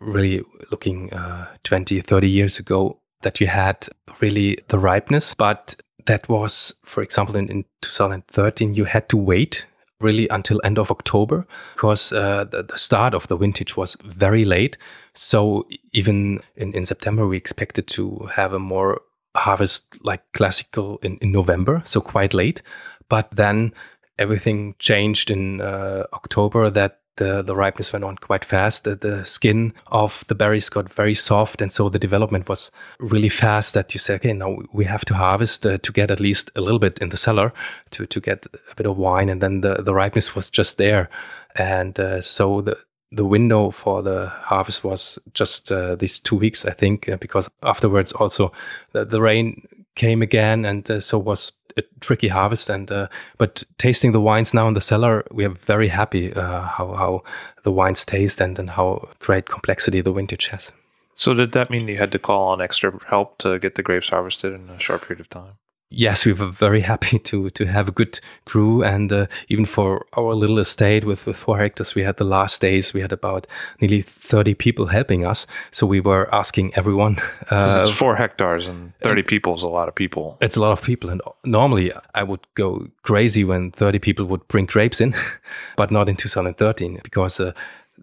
[0.01, 3.87] really looking uh, 20, 30 years ago that you had
[4.19, 5.35] really the ripeness.
[5.35, 9.65] But that was, for example, in, in 2013, you had to wait
[10.01, 14.43] really until end of October because uh, the, the, start of the vintage was very
[14.43, 14.75] late.
[15.13, 19.01] So even in, in September, we expected to have a more
[19.35, 22.61] harvest like classical in, in November, so quite late.
[23.09, 23.73] But then
[24.17, 28.83] everything changed in uh, October that the, the ripeness went on quite fast.
[28.83, 31.61] The, the skin of the berries got very soft.
[31.61, 35.13] And so the development was really fast that you say, okay, now we have to
[35.13, 37.53] harvest uh, to get at least a little bit in the cellar
[37.91, 39.29] to, to get a bit of wine.
[39.29, 41.09] And then the, the ripeness was just there.
[41.55, 42.77] And uh, so the,
[43.15, 47.49] the window for the harvest was just uh, these two weeks, I think, uh, because
[47.63, 48.51] afterwards also
[48.91, 52.69] the, the, rain came again, and uh, so was a tricky harvest.
[52.69, 56.61] And uh, but tasting the wines now in the cellar, we are very happy uh,
[56.61, 57.23] how how
[57.63, 60.71] the wines taste and and how great complexity the vintage has.
[61.15, 64.09] So did that mean you had to call on extra help to get the grapes
[64.09, 65.53] harvested in a short period of time?
[65.89, 70.05] Yes, we were very happy to to have a good crew, and uh, even for
[70.17, 73.47] our little estate with with four hectares, we had the last days we had about
[73.81, 75.47] nearly thirty people helping us.
[75.71, 77.21] So we were asking everyone.
[77.51, 80.35] Uh, it's four hectares, and thirty and people is a lot of people.
[80.41, 84.47] It's a lot of people, and normally I would go crazy when thirty people would
[84.47, 85.15] bring grapes in,
[85.77, 87.39] but not in 2013 because.
[87.39, 87.53] Uh,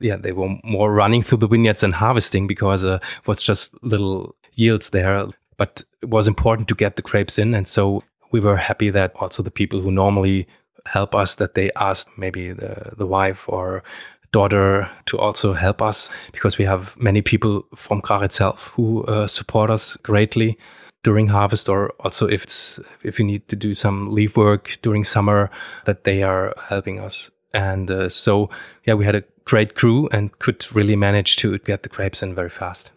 [0.00, 3.74] yeah, they were more running through the vineyards and harvesting because uh, it was just
[3.84, 5.28] little yields there
[5.62, 7.54] but it was important to get the grapes in.
[7.54, 10.48] And so we were happy that also the people who normally
[10.86, 13.84] help us, that they asked maybe the, the wife or
[14.32, 19.28] daughter to also help us because we have many people from Graach itself who uh,
[19.28, 20.58] support us greatly
[21.04, 25.04] during harvest or also if it's if we need to do some leaf work during
[25.04, 25.48] summer
[25.84, 28.48] that they are helping us and uh, so
[28.86, 32.34] yeah we had a great crew and could really manage to get the grapes in
[32.34, 32.90] very fast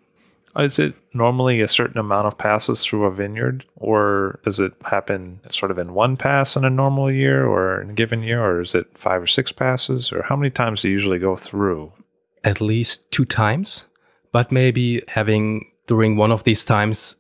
[0.64, 5.40] is it normally a certain amount of passes through a vineyard, or does it happen
[5.50, 8.62] sort of in one pass in a normal year or in a given year, or
[8.62, 11.92] is it five or six passes, or how many times do you usually go through?
[12.44, 13.86] At least two times,
[14.32, 17.16] but maybe having during one of these times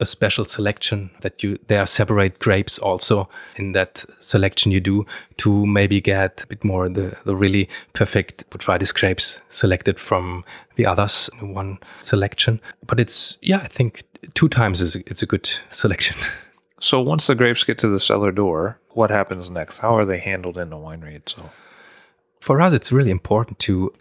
[0.00, 5.04] a special selection that you there are separate grapes also in that selection you do
[5.36, 10.44] to maybe get a bit more the, the really perfect botrytis grapes selected from
[10.76, 12.60] the others in one selection.
[12.86, 14.02] But it's yeah i think
[14.34, 16.16] two times is it's a good selection.
[16.80, 19.78] So once the grapes get to the cellar door what happens next?
[19.78, 21.52] How are they handled in the winery itself?
[22.38, 23.92] For us it's really important to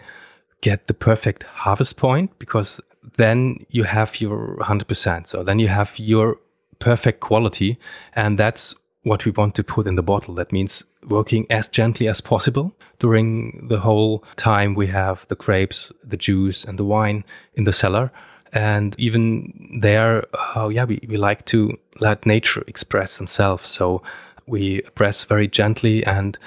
[0.61, 2.79] get the perfect harvest point because
[3.17, 5.27] then you have your 100%.
[5.27, 6.37] So then you have your
[6.79, 7.77] perfect quality.
[8.13, 10.35] And that's what we want to put in the bottle.
[10.35, 15.91] That means working as gently as possible during the whole time we have the grapes,
[16.03, 17.23] the juice, and the wine
[17.55, 18.11] in the cellar.
[18.53, 20.23] And even there,
[20.55, 23.67] uh, yeah, we, we like to let nature express themselves.
[23.67, 24.01] So
[24.47, 26.37] we press very gently and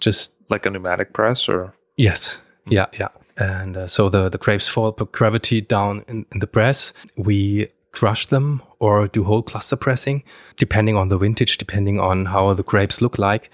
[0.00, 2.40] just Like a pneumatic press or Yes.
[2.66, 3.08] Yeah, yeah.
[3.38, 6.92] And uh, so the, the grapes fall per gravity down in, in the press.
[7.16, 10.24] We crush them or do whole cluster pressing,
[10.56, 13.50] depending on the vintage, depending on how the grapes look like.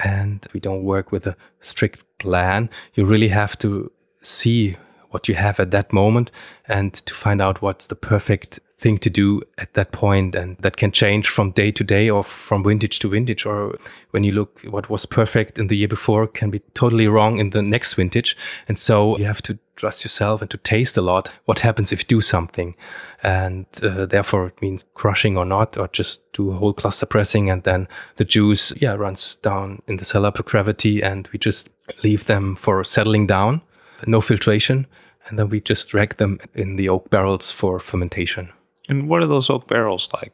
[0.00, 2.70] And we don't work with a strict plan.
[2.94, 3.90] You really have to
[4.22, 4.76] see
[5.10, 6.30] what you have at that moment
[6.66, 10.76] and to find out what's the perfect thing to do at that point and that
[10.76, 13.46] can change from day to day or from vintage to vintage?
[13.46, 13.78] Or
[14.10, 17.50] when you look what was perfect in the year before can be totally wrong in
[17.50, 18.36] the next vintage.
[18.68, 22.00] And so you have to trust yourself and to taste a lot what happens if
[22.00, 22.74] you do something.
[23.22, 27.50] And uh, therefore it means crushing or not or just do a whole cluster pressing
[27.50, 31.70] and then the juice yeah runs down in the cellar per gravity and we just
[32.02, 33.62] leave them for settling down.
[34.06, 34.86] No filtration.
[35.26, 38.52] And then we just drag them in the oak barrels for fermentation
[38.88, 40.32] and what are those oak barrels like?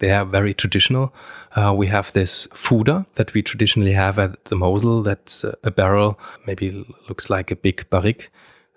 [0.00, 1.12] they are very traditional.
[1.54, 5.02] Uh, we have this Fuder that we traditionally have at the Mosel.
[5.02, 8.30] That's uh, a barrel, maybe looks like a big barrique.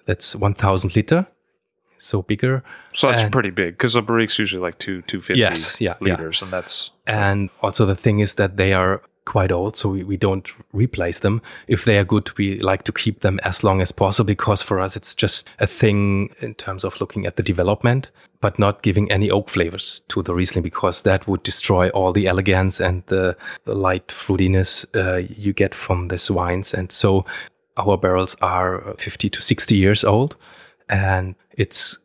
[0.06, 1.26] That's 1,000 liter,
[1.98, 2.62] so bigger.
[2.92, 5.96] So that's And- pretty big because a barrique's usually like two two fifty Yes, yeah,
[6.02, 6.12] yeah.
[6.18, 10.04] liters, and that's And also the thing is that they are quite old, so we,
[10.04, 11.42] we don't replace them.
[11.68, 14.82] If they are good, we like to keep them as long as possible because for
[14.82, 18.12] us it's just a thing in terms of looking at the development,
[18.44, 22.28] but not giving any oak flavors to the Riesling because that would destroy all the
[22.28, 26.74] elegance and the, the light fruitiness uh, you get from these wines.
[26.74, 27.26] And so
[27.78, 30.36] our barrels are 50 to 60 years old
[30.90, 31.98] and it's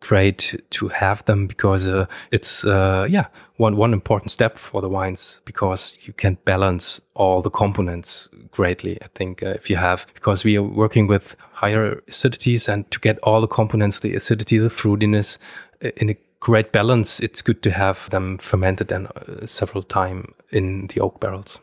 [0.00, 3.26] great to have them because uh, it's uh, yeah
[3.58, 8.98] one one important step for the wines because you can balance all the components greatly.
[9.02, 13.00] I think uh, if you have because we are working with higher acidities and to
[13.00, 15.38] get all the components, the acidity, the fruitiness
[15.84, 20.32] uh, in a great balance, it's good to have them fermented and uh, several time
[20.50, 21.60] in the oak barrels.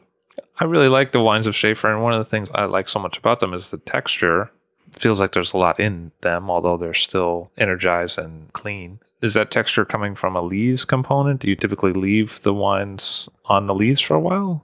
[0.59, 2.99] I really like the wines of Schaefer, and one of the things I like so
[2.99, 4.51] much about them is the texture.
[4.91, 8.99] Feels like there's a lot in them, although they're still energized and clean.
[9.25, 11.41] Is that texture coming from a lees component?
[11.41, 14.63] Do you typically leave the wines on the lees for a while?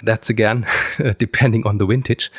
[0.00, 0.64] That's again
[1.18, 2.30] depending on the vintage.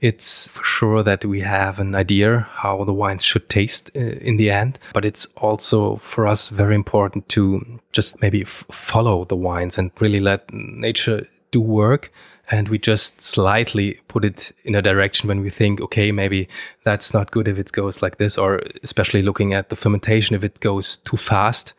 [0.00, 4.38] It's for sure that we have an idea how the wines should taste uh, in
[4.38, 9.36] the end, but it's also for us very important to just maybe f- follow the
[9.36, 12.12] wines and really let nature do work.
[12.50, 16.48] And we just slightly put it in a direction when we think, okay, maybe
[16.84, 20.44] that's not good if it goes like this, or especially looking at the fermentation, if
[20.44, 21.72] it goes too fast,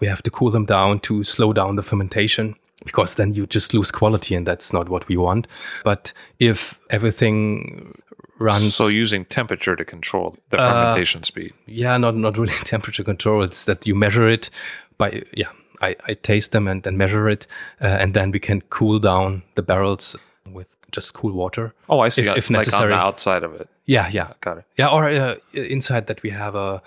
[0.00, 2.54] we have to cool them down to slow down the fermentation
[2.84, 5.46] because then you just lose quality and that's not what we want.
[5.84, 7.94] But if everything
[8.38, 11.52] runs So using temperature to control the Uh, fermentation speed.
[11.66, 13.42] yeah, not not really temperature control.
[13.44, 14.50] It's that you measure it
[14.98, 15.50] by yeah.
[15.82, 17.46] I, I taste them and, and measure it,
[17.80, 20.16] uh, and then we can cool down the barrels
[20.52, 21.74] with just cool water.
[21.88, 22.22] Oh, I see.
[22.22, 22.92] if- if like necessary.
[22.92, 23.68] on the outside of it.
[23.86, 24.64] Yeah, yeah, Got it.
[24.78, 24.88] yeah.
[24.88, 26.80] Or uh, inside that we have a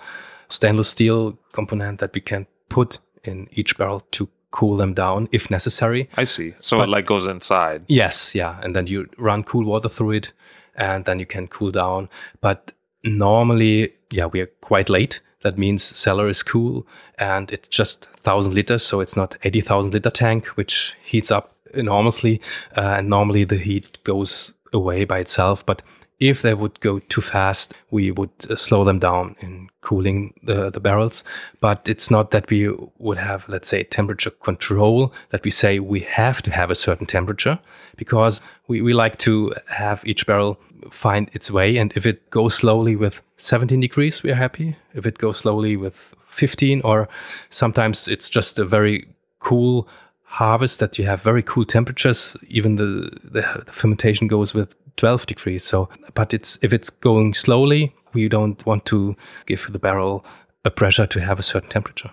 [0.48, 5.50] stainless steel component that we can put in each barrel to cool them down if
[5.50, 6.08] necessary.
[6.16, 6.54] I see.
[6.60, 7.82] So But- it like goes inside.
[7.88, 10.32] Yes, yeah, and then you run cool water through it,
[10.76, 12.08] and then you can cool down.
[12.40, 12.72] But
[13.04, 15.20] normally, yeah, we are quite late.
[15.42, 16.86] That means cellar is cool,
[17.18, 21.54] and it's just thousand liters, so it's not eighty thousand liter tank, which heats up
[21.74, 22.40] enormously.
[22.76, 25.82] Uh, and normally the heat goes away by itself, but
[26.18, 30.70] if they would go too fast, we would uh, slow them down in cooling the,
[30.70, 31.22] the barrels.
[31.60, 36.00] But it's not that we would have, let's say, temperature control, that we say we
[36.00, 37.58] have to have a certain temperature,
[37.96, 40.58] because we, we like to have each barrel
[40.90, 41.76] find its way.
[41.76, 44.76] And if it goes slowly with 17 degrees, we are happy.
[44.94, 47.08] If it goes slowly with 15, or
[47.50, 49.06] sometimes it's just a very
[49.40, 49.88] cool
[50.24, 52.36] harvest that you have very cool temperatures.
[52.48, 55.64] Even the, the, fermentation goes with 12 degrees.
[55.64, 59.16] So, but it's if it's going slowly, we don't want to
[59.46, 60.24] give the barrel
[60.64, 62.10] a pressure to have a certain temperature.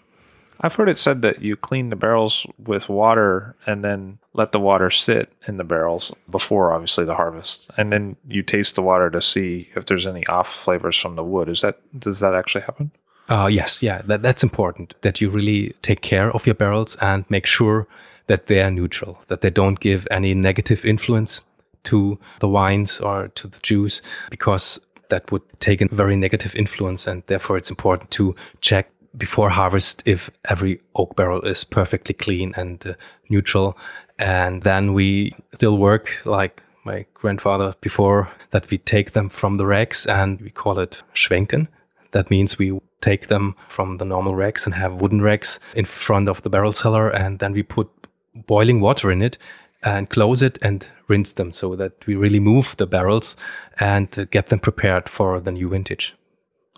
[0.64, 4.62] I've heard it said that you clean the barrels with water and then let the
[4.62, 7.70] water sit in the barrels before obviously the harvest.
[7.76, 11.24] And then you taste the water to see if there's any off flavors from the
[11.24, 11.50] wood.
[11.50, 12.92] Is that does that actually happen?
[13.30, 17.30] Uh, yes, yeah, that, that's important that you really take care of your barrels and
[17.30, 17.88] make sure
[18.28, 21.42] that they are neutral, that they don't give any negative influence
[21.84, 27.08] to the wines or to the juice, because that would take a very negative influence.
[27.08, 32.54] And therefore, it's important to check before harvest if every oak barrel is perfectly clean
[32.58, 32.94] and uh,
[33.30, 33.78] neutral.
[34.20, 39.66] And then we still work like my grandfather before that we take them from the
[39.66, 41.68] racks and we call it schwenken
[42.12, 46.30] That means we take them from the normal racks and have wooden racks in front
[46.30, 47.90] of the barrel cellar, and then we put
[48.34, 49.38] boiling water in it
[49.84, 53.36] and close it and rinse them so that we really move the barrels
[53.80, 56.16] and uh, get them prepared for the new vintage.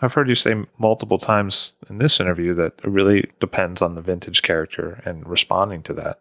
[0.05, 4.01] I've heard you say multiple times in this interview that it really depends on the
[4.01, 6.19] vintage character and responding to that.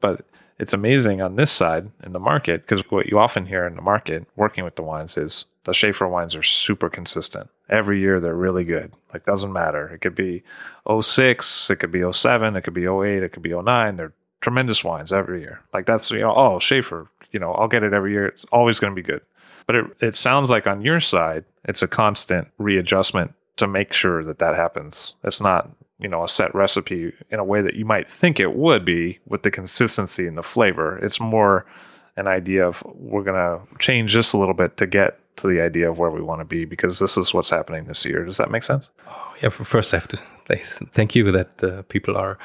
[0.00, 0.24] But
[0.58, 3.82] it's amazing on this side in the market because what you often hear in the
[3.82, 7.50] market working with the wines is the Schaefer wines are super consistent.
[7.68, 8.92] Every year they're really good.
[9.12, 9.88] Like doesn't matter.
[9.88, 10.42] It could be
[10.88, 13.96] 06, it could be 07, it could be 08, it could be 09.
[13.96, 15.60] They're tremendous wines every year.
[15.72, 18.26] Like that's you know, oh Schaefer, you know, I'll get it every year.
[18.26, 19.22] It's always going to be good.
[19.66, 24.24] But it it sounds like on your side, it's a constant readjustment to make sure
[24.24, 25.14] that that happens.
[25.24, 28.54] It's not you know a set recipe in a way that you might think it
[28.54, 30.98] would be with the consistency and the flavor.
[30.98, 31.66] It's more
[32.16, 35.60] an idea of we're going to change this a little bit to get to the
[35.60, 38.24] idea of where we want to be because this is what's happening this year.
[38.24, 38.88] Does that make sense?
[39.08, 39.48] Oh, yeah.
[39.48, 40.20] First, I have to
[40.92, 42.38] thank you that uh, people are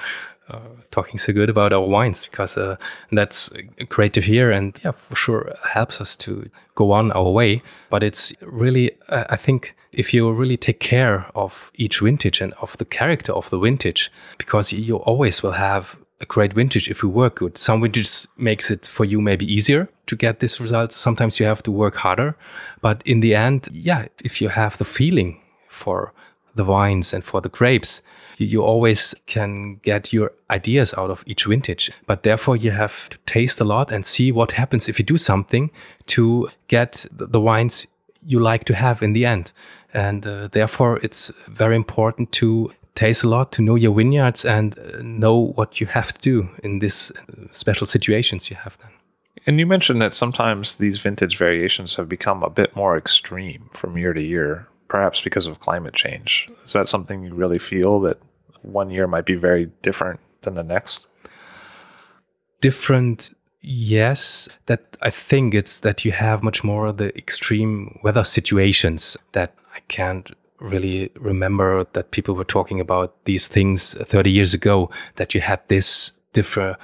[0.49, 2.75] uh, talking so good about our wines because uh,
[3.11, 3.51] that's
[3.87, 7.61] great to hear and yeah for sure helps us to go on our way.
[7.89, 12.53] But it's really uh, i think if you really take care of each vintage and
[12.61, 17.01] of the character of the vintage because you always will have a great vintage if
[17.01, 17.57] you work good.
[17.57, 20.93] Some vintages makes it for you maybe easier to get this result.
[20.93, 22.35] Sometimes you have to work harder.
[22.81, 26.11] But in the end yeah if you have the feeling for
[26.55, 28.01] the wines and for the grapes
[28.39, 31.91] you always can get your ideas out of each vintage.
[32.05, 35.17] But therefore, you have to taste a lot and see what happens if you do
[35.17, 35.71] something
[36.07, 37.87] to get the wines
[38.25, 39.51] you like to have in the end.
[39.93, 44.77] And uh, therefore, it's very important to taste a lot, to know your vineyards and
[44.77, 48.91] uh, know what you have to do in these uh, special situations you have then.
[49.45, 53.97] And you mentioned that sometimes these vintage variations have become a bit more extreme from
[53.97, 56.49] year to year, perhaps because of climate change.
[56.65, 58.17] Is that something you really feel that
[58.61, 61.07] one year might be very different than the next?
[62.59, 64.49] Different, yes.
[64.65, 69.79] That I think it's that you have much more the extreme weather situations that I
[69.87, 70.29] can't
[70.59, 75.61] really remember that people were talking about these things 30 years ago that you had
[75.69, 76.75] this differ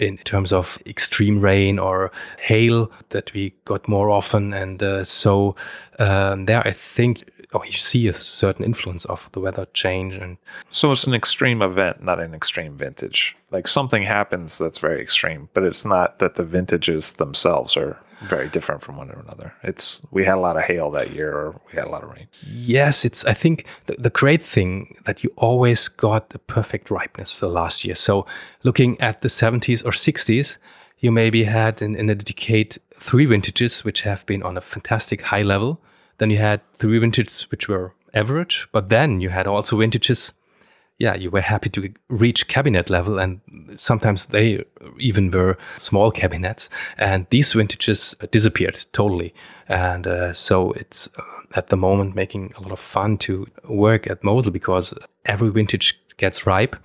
[0.00, 5.54] in terms of extreme rain or hail that we got more often and uh, so
[5.98, 10.36] um, there i think or you see a certain influence of the weather change and
[10.70, 13.36] so it's an extreme event not an extreme vintage.
[13.50, 17.98] Like something happens that's very extreme but it's not that the vintages themselves are
[18.28, 19.54] very different from one another.
[19.62, 22.10] It's we had a lot of hail that year or we had a lot of
[22.10, 22.28] rain.
[22.46, 27.40] Yes it's i think the, the great thing that you always got the perfect ripeness
[27.40, 27.94] the last year.
[27.94, 28.26] So
[28.62, 30.58] looking at the 70s or 60s
[30.98, 35.22] you maybe had in, in a decade three vintages which have been on a fantastic
[35.22, 35.80] high level
[36.20, 40.32] then you had three vintages which were average, but then you had also vintages.
[40.98, 43.40] Yeah, you were happy to reach Kabinett level, and
[43.76, 44.62] sometimes they
[44.98, 46.68] even were small Kabinetts.
[46.98, 49.32] And these vintages disappeared totally.
[49.66, 51.22] And uh, so it's uh,
[51.54, 54.92] at the moment making a lot of fun to work at Mosel because
[55.24, 56.76] every vintage gets ripe,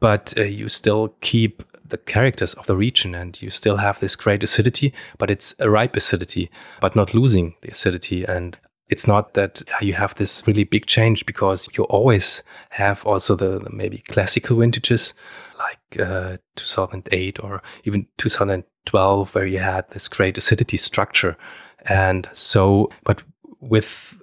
[0.00, 4.16] but uh, you still keep the characters of the region and you still have this
[4.16, 8.24] great acidity, but it's a ripe acidity, but not losing the acidity.
[8.24, 8.58] And
[8.92, 13.58] it's not that you have this really big change because you always have also the,
[13.58, 15.14] the maybe classical vintages
[15.58, 21.38] like uh, 2008 or even 2012 where you had this great acidity structure.
[21.86, 23.22] And so but
[23.60, 24.14] with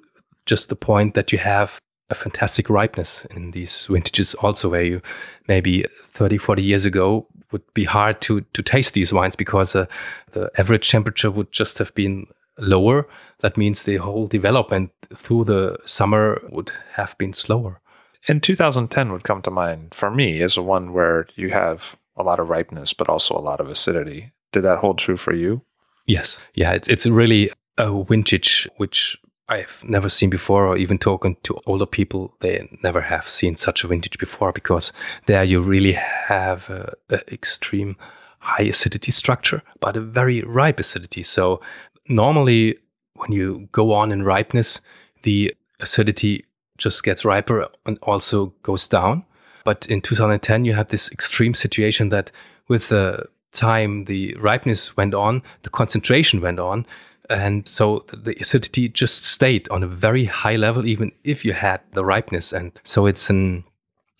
[0.45, 1.79] just the point that you have
[2.11, 5.01] a fantastic ripeness in these vintages also where you
[5.47, 9.87] maybe 30 40 years ago would be hard to to taste these wines because uh,
[10.33, 12.27] the average temperature would just have been
[12.59, 13.07] lower,
[13.39, 17.81] that means the whole development through the summer would have been slower.
[18.27, 22.23] And 2010 would come to mind for me as a one where you have a
[22.23, 24.33] lot of ripeness, but also a lot of acidity.
[24.51, 25.61] Did that hold true for you?
[26.05, 26.41] Yes.
[26.53, 31.59] Yeah, it's, it's really a vintage which I've never seen before, or even talking to
[31.65, 34.93] older people, they never have seen such a vintage before because
[35.25, 37.97] there you really have an extreme
[38.39, 41.23] high acidity structure, but a very ripe acidity.
[41.23, 41.61] So
[42.09, 42.77] normally
[43.15, 44.81] when you go on in ripeness,
[45.23, 46.45] the acidity
[46.77, 49.25] just gets riper and also goes down.
[49.65, 52.31] But in 2010, you had this extreme situation that
[52.67, 56.85] with the time the ripeness went on, the concentration went on.
[57.29, 61.81] And so the acidity just stayed on a very high level, even if you had
[61.93, 62.51] the ripeness.
[62.53, 63.63] And so it's an,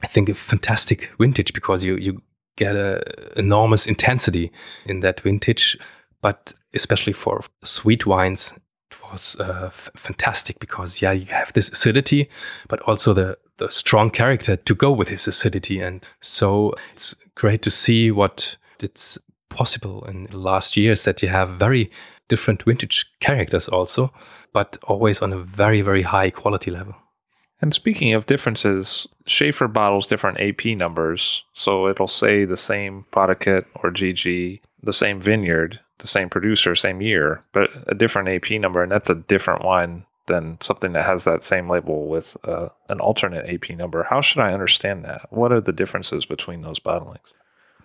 [0.03, 2.21] I think, a fantastic vintage because you, you
[2.55, 3.01] get a
[3.39, 4.51] enormous intensity
[4.85, 5.77] in that vintage.
[6.21, 8.53] But especially for sweet wines,
[8.91, 12.29] it was uh, fantastic because yeah, you have this acidity,
[12.67, 17.61] but also the the strong character to go with his acidity, and so it's great
[17.61, 19.17] to see what it's
[19.49, 21.91] possible in the last years that you have very
[22.29, 24.13] different vintage characters also,
[24.53, 26.95] but always on a very very high quality level.
[27.61, 31.43] And speaking of differences, Schaefer bottles different AP numbers.
[31.53, 37.01] So it'll say the same Prädikat or GG, the same vineyard, the same producer, same
[37.01, 38.81] year, but a different AP number.
[38.83, 42.99] And that's a different wine than something that has that same label with uh, an
[42.99, 44.03] alternate AP number.
[44.03, 45.27] How should I understand that?
[45.29, 47.33] What are the differences between those bottlings?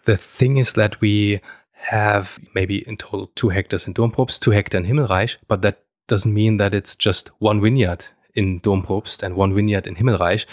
[0.05, 1.41] The thing is that we
[1.73, 6.33] have maybe in total two hectares in Domprobst, two hectares in Himmelreich, but that doesn't
[6.33, 10.45] mean that it's just one vineyard in Domprobst and one vineyard in Himmelreich.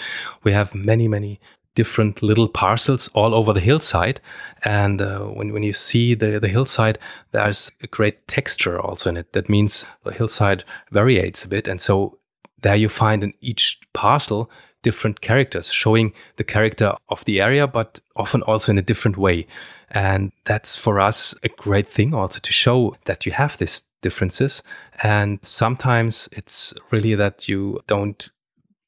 [0.43, 1.39] We have many, many
[1.76, 4.19] different little parcels all over the hillside.
[4.63, 6.99] And uh, when, when you see the, the hillside,
[7.32, 9.34] there's a great texture also in it.
[9.34, 11.67] That means the hillside variates a bit.
[11.67, 12.17] And so
[12.61, 14.49] there you find in each parcel
[14.84, 19.47] different characters showing the character of the area, but often also in a different way.
[19.89, 24.63] And that's for us a great thing also to show that you have these differences.
[25.03, 28.30] And sometimes it's really that you don't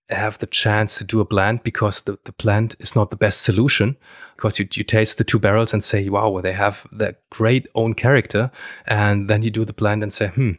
[0.10, 3.42] have the chance to do a blend because the, the blend is not the best
[3.42, 3.98] solution.
[4.36, 7.94] Because you, you taste the two barrels and say wow they have that great own
[7.94, 8.52] character.
[8.88, 10.52] And then you do the blend and say hmm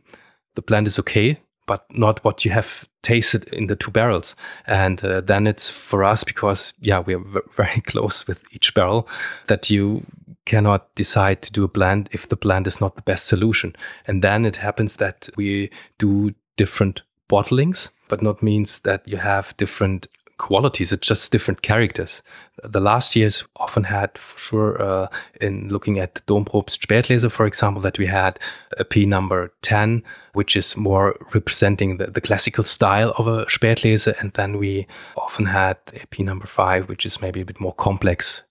[0.54, 4.36] the blend is okay but not what you have tasted in the two barrels.
[4.66, 7.24] And uh, then it's for us because yeah we are
[7.56, 9.08] very close with each barrel
[9.46, 10.04] that you
[10.46, 13.74] cannot decide to do a blend if the blend is not the best solution.
[14.06, 19.56] And then it happens that we do different bottlings but not means that you have
[19.56, 20.06] different
[20.38, 20.92] qualities.
[20.92, 22.22] It's just different characters.
[22.62, 25.08] The last years often had, for sure, uh,
[25.40, 28.38] in looking at Domprobst Spätlese, for example, that we had
[28.78, 30.04] AP number 10,
[30.34, 34.06] which is more representing the, the classical style of a Spätlese.
[34.20, 34.86] And then we
[35.16, 38.44] often had AP number 5, which is maybe a bit more complex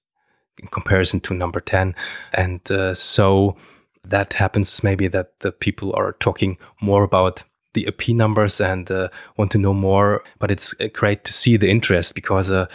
[0.61, 1.95] in comparison to number 10.
[2.34, 3.55] And uh, so
[4.03, 9.09] that happens maybe that the people are talking more about the AP numbers and uh,
[9.38, 10.24] want to know more.
[10.39, 12.67] But it's uh, great to see the interest because, uh,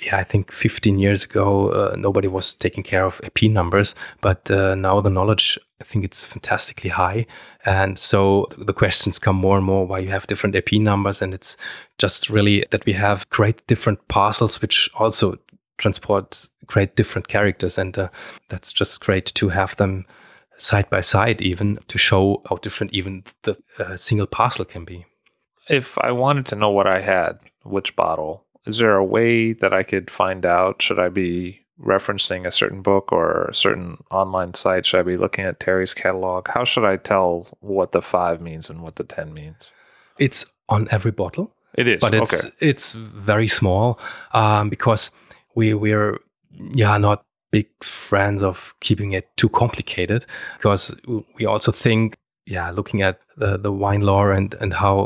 [0.00, 4.50] yeah, I think 15 years ago uh, nobody was taking care of AP numbers, but
[4.50, 7.26] uh, now the knowledge I think it's fantastically high,
[7.64, 11.34] and so the questions come more and more why you have different AP numbers, and
[11.34, 11.56] it's
[11.98, 15.38] just really that we have great different parcels which also
[15.78, 18.08] transport great different characters, and uh,
[18.48, 20.06] that's just great to have them
[20.58, 25.04] side by side, even to show how different even the uh, single parcel can be.
[25.68, 29.72] If I wanted to know what I had, which bottle, is there a way that
[29.72, 30.82] I could find out?
[30.82, 34.86] Should I be referencing a certain book or a certain online site?
[34.86, 36.48] Should I be looking at Terry's catalog?
[36.48, 39.70] How should I tell what the five means and what the 10 means?
[40.18, 41.52] It's on every bottle.
[41.74, 42.54] It is, but it's okay.
[42.58, 44.00] it's very small
[44.32, 45.10] um, because
[45.54, 46.18] we we're
[46.50, 47.25] yeah not
[47.56, 50.26] big friends of keeping it too complicated
[50.58, 50.94] because
[51.36, 54.96] we also think yeah looking at the, the wine law and and how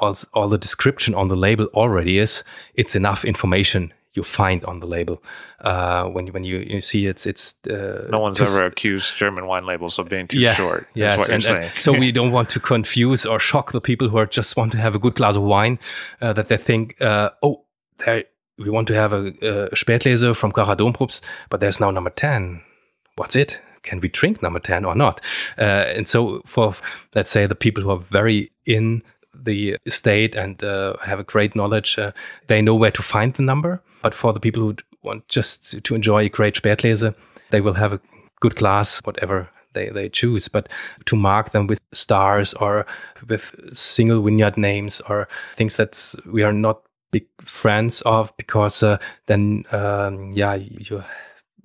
[0.00, 2.42] all, all the description on the label already is
[2.74, 5.22] it's enough information you find on the label
[5.60, 9.46] uh, when you when you, you see it's it's uh, no one's ever accused German
[9.46, 10.88] wine labels of being too yeah, short.
[10.94, 11.70] Yeah, what and, you're and saying.
[11.78, 14.78] so we don't want to confuse or shock the people who are just want to
[14.78, 15.78] have a good glass of wine
[16.22, 17.64] uh, that they think uh, oh
[17.98, 18.24] there
[18.58, 22.60] we want to have a, a Spätlese from Graacher Domprobst, but there's now number 10.
[23.16, 23.58] What's it?
[23.82, 25.20] Can we drink number 10 or not?
[25.56, 25.62] Uh,
[25.94, 26.74] and so for,
[27.14, 29.02] let's say, the people who are very in
[29.34, 32.12] the state and uh, have a great knowledge, uh,
[32.48, 33.82] they know where to find the number.
[34.02, 37.14] But for the people who want just to enjoy a great Spätlese,
[37.50, 38.00] they will have a
[38.40, 40.48] good glass, whatever they, they choose.
[40.48, 40.68] But
[41.06, 42.86] to mark them with stars or
[43.28, 48.98] with single vineyard names or things that we are not big friends of because uh,
[49.26, 51.02] then um, yeah you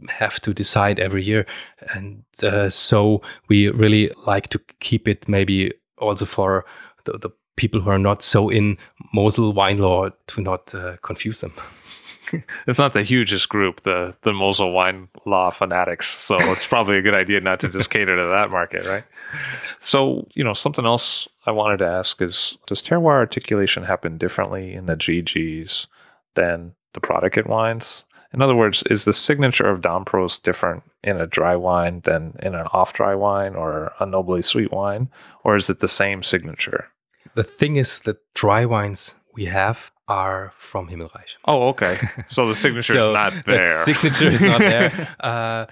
[0.10, 1.46] have to decide every year
[1.94, 6.66] and uh, so we really like to keep it maybe also for
[7.06, 8.78] the, the people who are not so in
[9.14, 11.54] Mosel wine law to not uh, confuse them.
[12.68, 16.08] it's not the hugest group, the the Mosel wine law fanatics.
[16.20, 19.04] So it's probably a good idea not to just cater to that market, right?
[19.80, 24.74] So you know, something else I wanted to ask is: Does terroir articulation happen differently
[24.74, 25.88] in the GGs
[26.36, 28.06] than the Prädikat wines?
[28.34, 32.56] In other words, is the signature of Domprobst different in a dry wine than in
[32.56, 35.10] an off dry wine or a nobly sweet wine,
[35.44, 36.88] or is it the same signature?
[37.36, 41.36] The thing is that dry wines we have are from Himmelreich.
[41.46, 41.98] Oh, okay.
[42.28, 43.84] So the signature So is not that there.
[43.84, 45.16] signature is not there.
[45.20, 45.66] uh,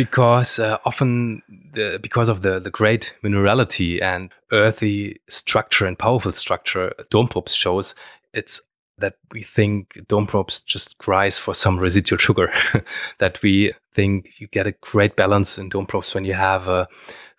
[0.00, 1.42] because uh, often
[1.74, 7.94] the, because of the, the great minerality and earthy structure and powerful structure Domprobst shows,
[8.32, 8.62] it's
[8.96, 12.50] that we think Domprobst just cries for some residual sugar.
[13.18, 16.86] that we think you get a great balance in Domprobst when you have uh,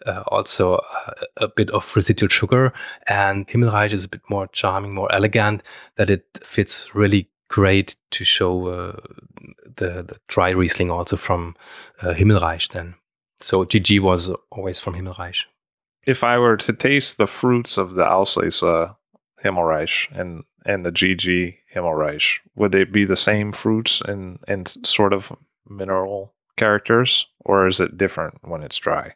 [0.06, 0.76] uh, also
[1.38, 2.74] a, a, bit of residual sugar.
[3.08, 5.64] And Himmelreich is a bit more charming, more elegant,
[5.96, 8.96] that it fits really great to show uh,
[9.76, 11.56] the, the, dry Riesling also from
[12.02, 12.96] uh, Himmelreich then.
[13.42, 15.44] So GG was always from Himmelreich.
[16.08, 18.96] If I were to taste the fruits of the Auslese
[19.44, 25.14] Himmelreich and and the GG Himmelreich, would they be the same fruits and and sort
[25.14, 25.32] of
[25.68, 29.14] mineral characters, or is it different when it's dry?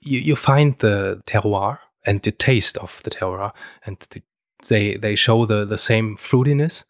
[0.00, 3.52] You you find the terroir and the taste of the terroir,
[3.84, 4.22] and the,
[4.68, 6.84] they they show the the same fruitiness,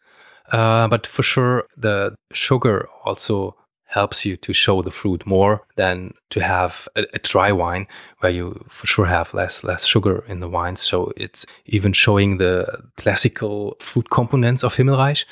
[0.51, 6.13] uh, but for sure the sugar also helps you to show the fruit more than
[6.29, 7.87] to have a, a, dry wine
[8.19, 10.75] where you for sure have less less sugar in the wine.
[10.75, 15.25] So it's even showing the classical fruit components of Himmelreich,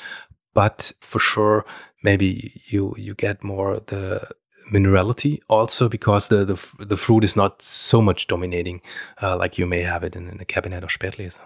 [0.54, 1.64] but for sure
[2.02, 4.28] maybe you you get more the
[4.72, 8.80] minerality also because the the, the fruit is not so much dominating
[9.22, 11.36] uh, like you may have it in, in the Kabinett or Spätlese.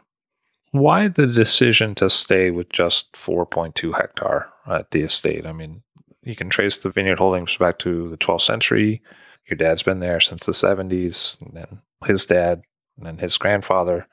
[0.73, 5.47] Why the decision to stay with just 4.2 hectare at the estate?
[5.47, 5.83] I mean,
[6.23, 9.03] you can trace the vineyard holdings back to the 12th century.
[9.49, 12.63] Your dad's been there since the 70s, and then his dad,
[12.97, 14.07] and then his grandfather.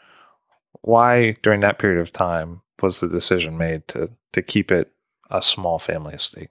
[0.81, 4.91] Why, during that period of time, was the decision made to to keep it
[5.29, 6.49] a small family estate?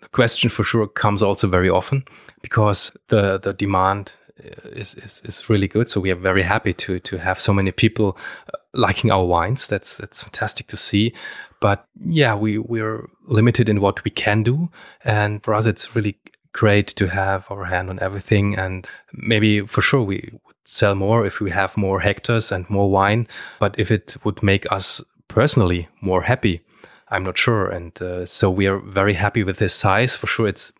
[0.00, 2.04] The question for sure comes also very often
[2.42, 5.88] because the the demand uh, is, is, is really good.
[5.88, 8.18] So we are very happy to to have so many people
[8.52, 9.66] uh, liking our wines.
[9.68, 11.14] That's that's fantastic to see.
[11.60, 14.68] But yeah, we we're limited in what we can do,
[15.04, 16.18] and for us, it's really
[16.52, 18.56] great to have our hand on everything.
[18.56, 22.90] And maybe for sure we would sell more if we have more hectares and more
[22.90, 23.28] wine.
[23.60, 26.60] But if it would make us personally more happy,
[27.08, 27.68] I'm not sure.
[27.68, 30.16] And uh, so we are very happy with this size.
[30.16, 30.72] For sure, it's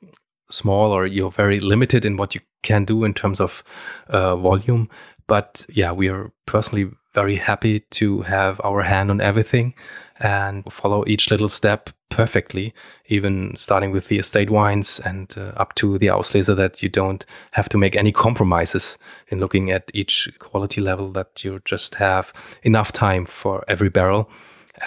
[0.50, 3.62] small or you're very limited in what you can do in terms of
[4.08, 4.88] uh, volume.
[5.26, 9.74] But yeah, we are personally very happy to have our hand on everything
[10.20, 12.72] and follow each little step perfectly,
[13.06, 17.26] even starting with the estate wines and uh, up to the Auslese that you don't
[17.52, 18.98] have to make any compromises
[19.28, 24.30] in looking at each quality level, that you just have enough time for every barrel.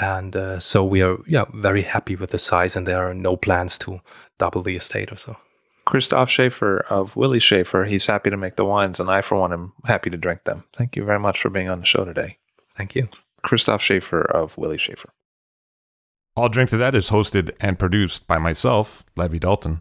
[0.01, 3.35] And uh, so we are yeah, very happy with the size, and there are no
[3.35, 3.99] plans to
[4.37, 5.35] double the estate or so.
[5.87, 7.85] Christoph Schaefer of Willi Schaefer.
[7.85, 10.65] He's happy to make the wines, and I, for one, am happy to drink them.
[10.73, 12.39] Thank you very much for being on the show today.
[12.75, 13.07] Thank you.
[13.41, 15.09] Christoph Schaefer of Willi Schaefer.
[16.35, 19.79] I'll Drink to That is hosted and produced by myself, Levi Dalton.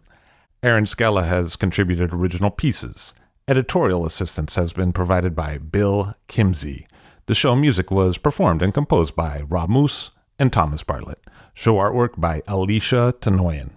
[0.63, 3.13] Aaron Skella has contributed original pieces.
[3.49, 6.85] Editorial assistance has been provided by Bill Kimsey.
[7.25, 11.19] The show music was performed and composed by Rob Moose and Thomas Bartlett.
[11.53, 13.71] Show artwork by Alicia Tenoyan.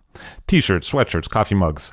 [0.46, 1.92] T shirts, sweatshirts, coffee mugs,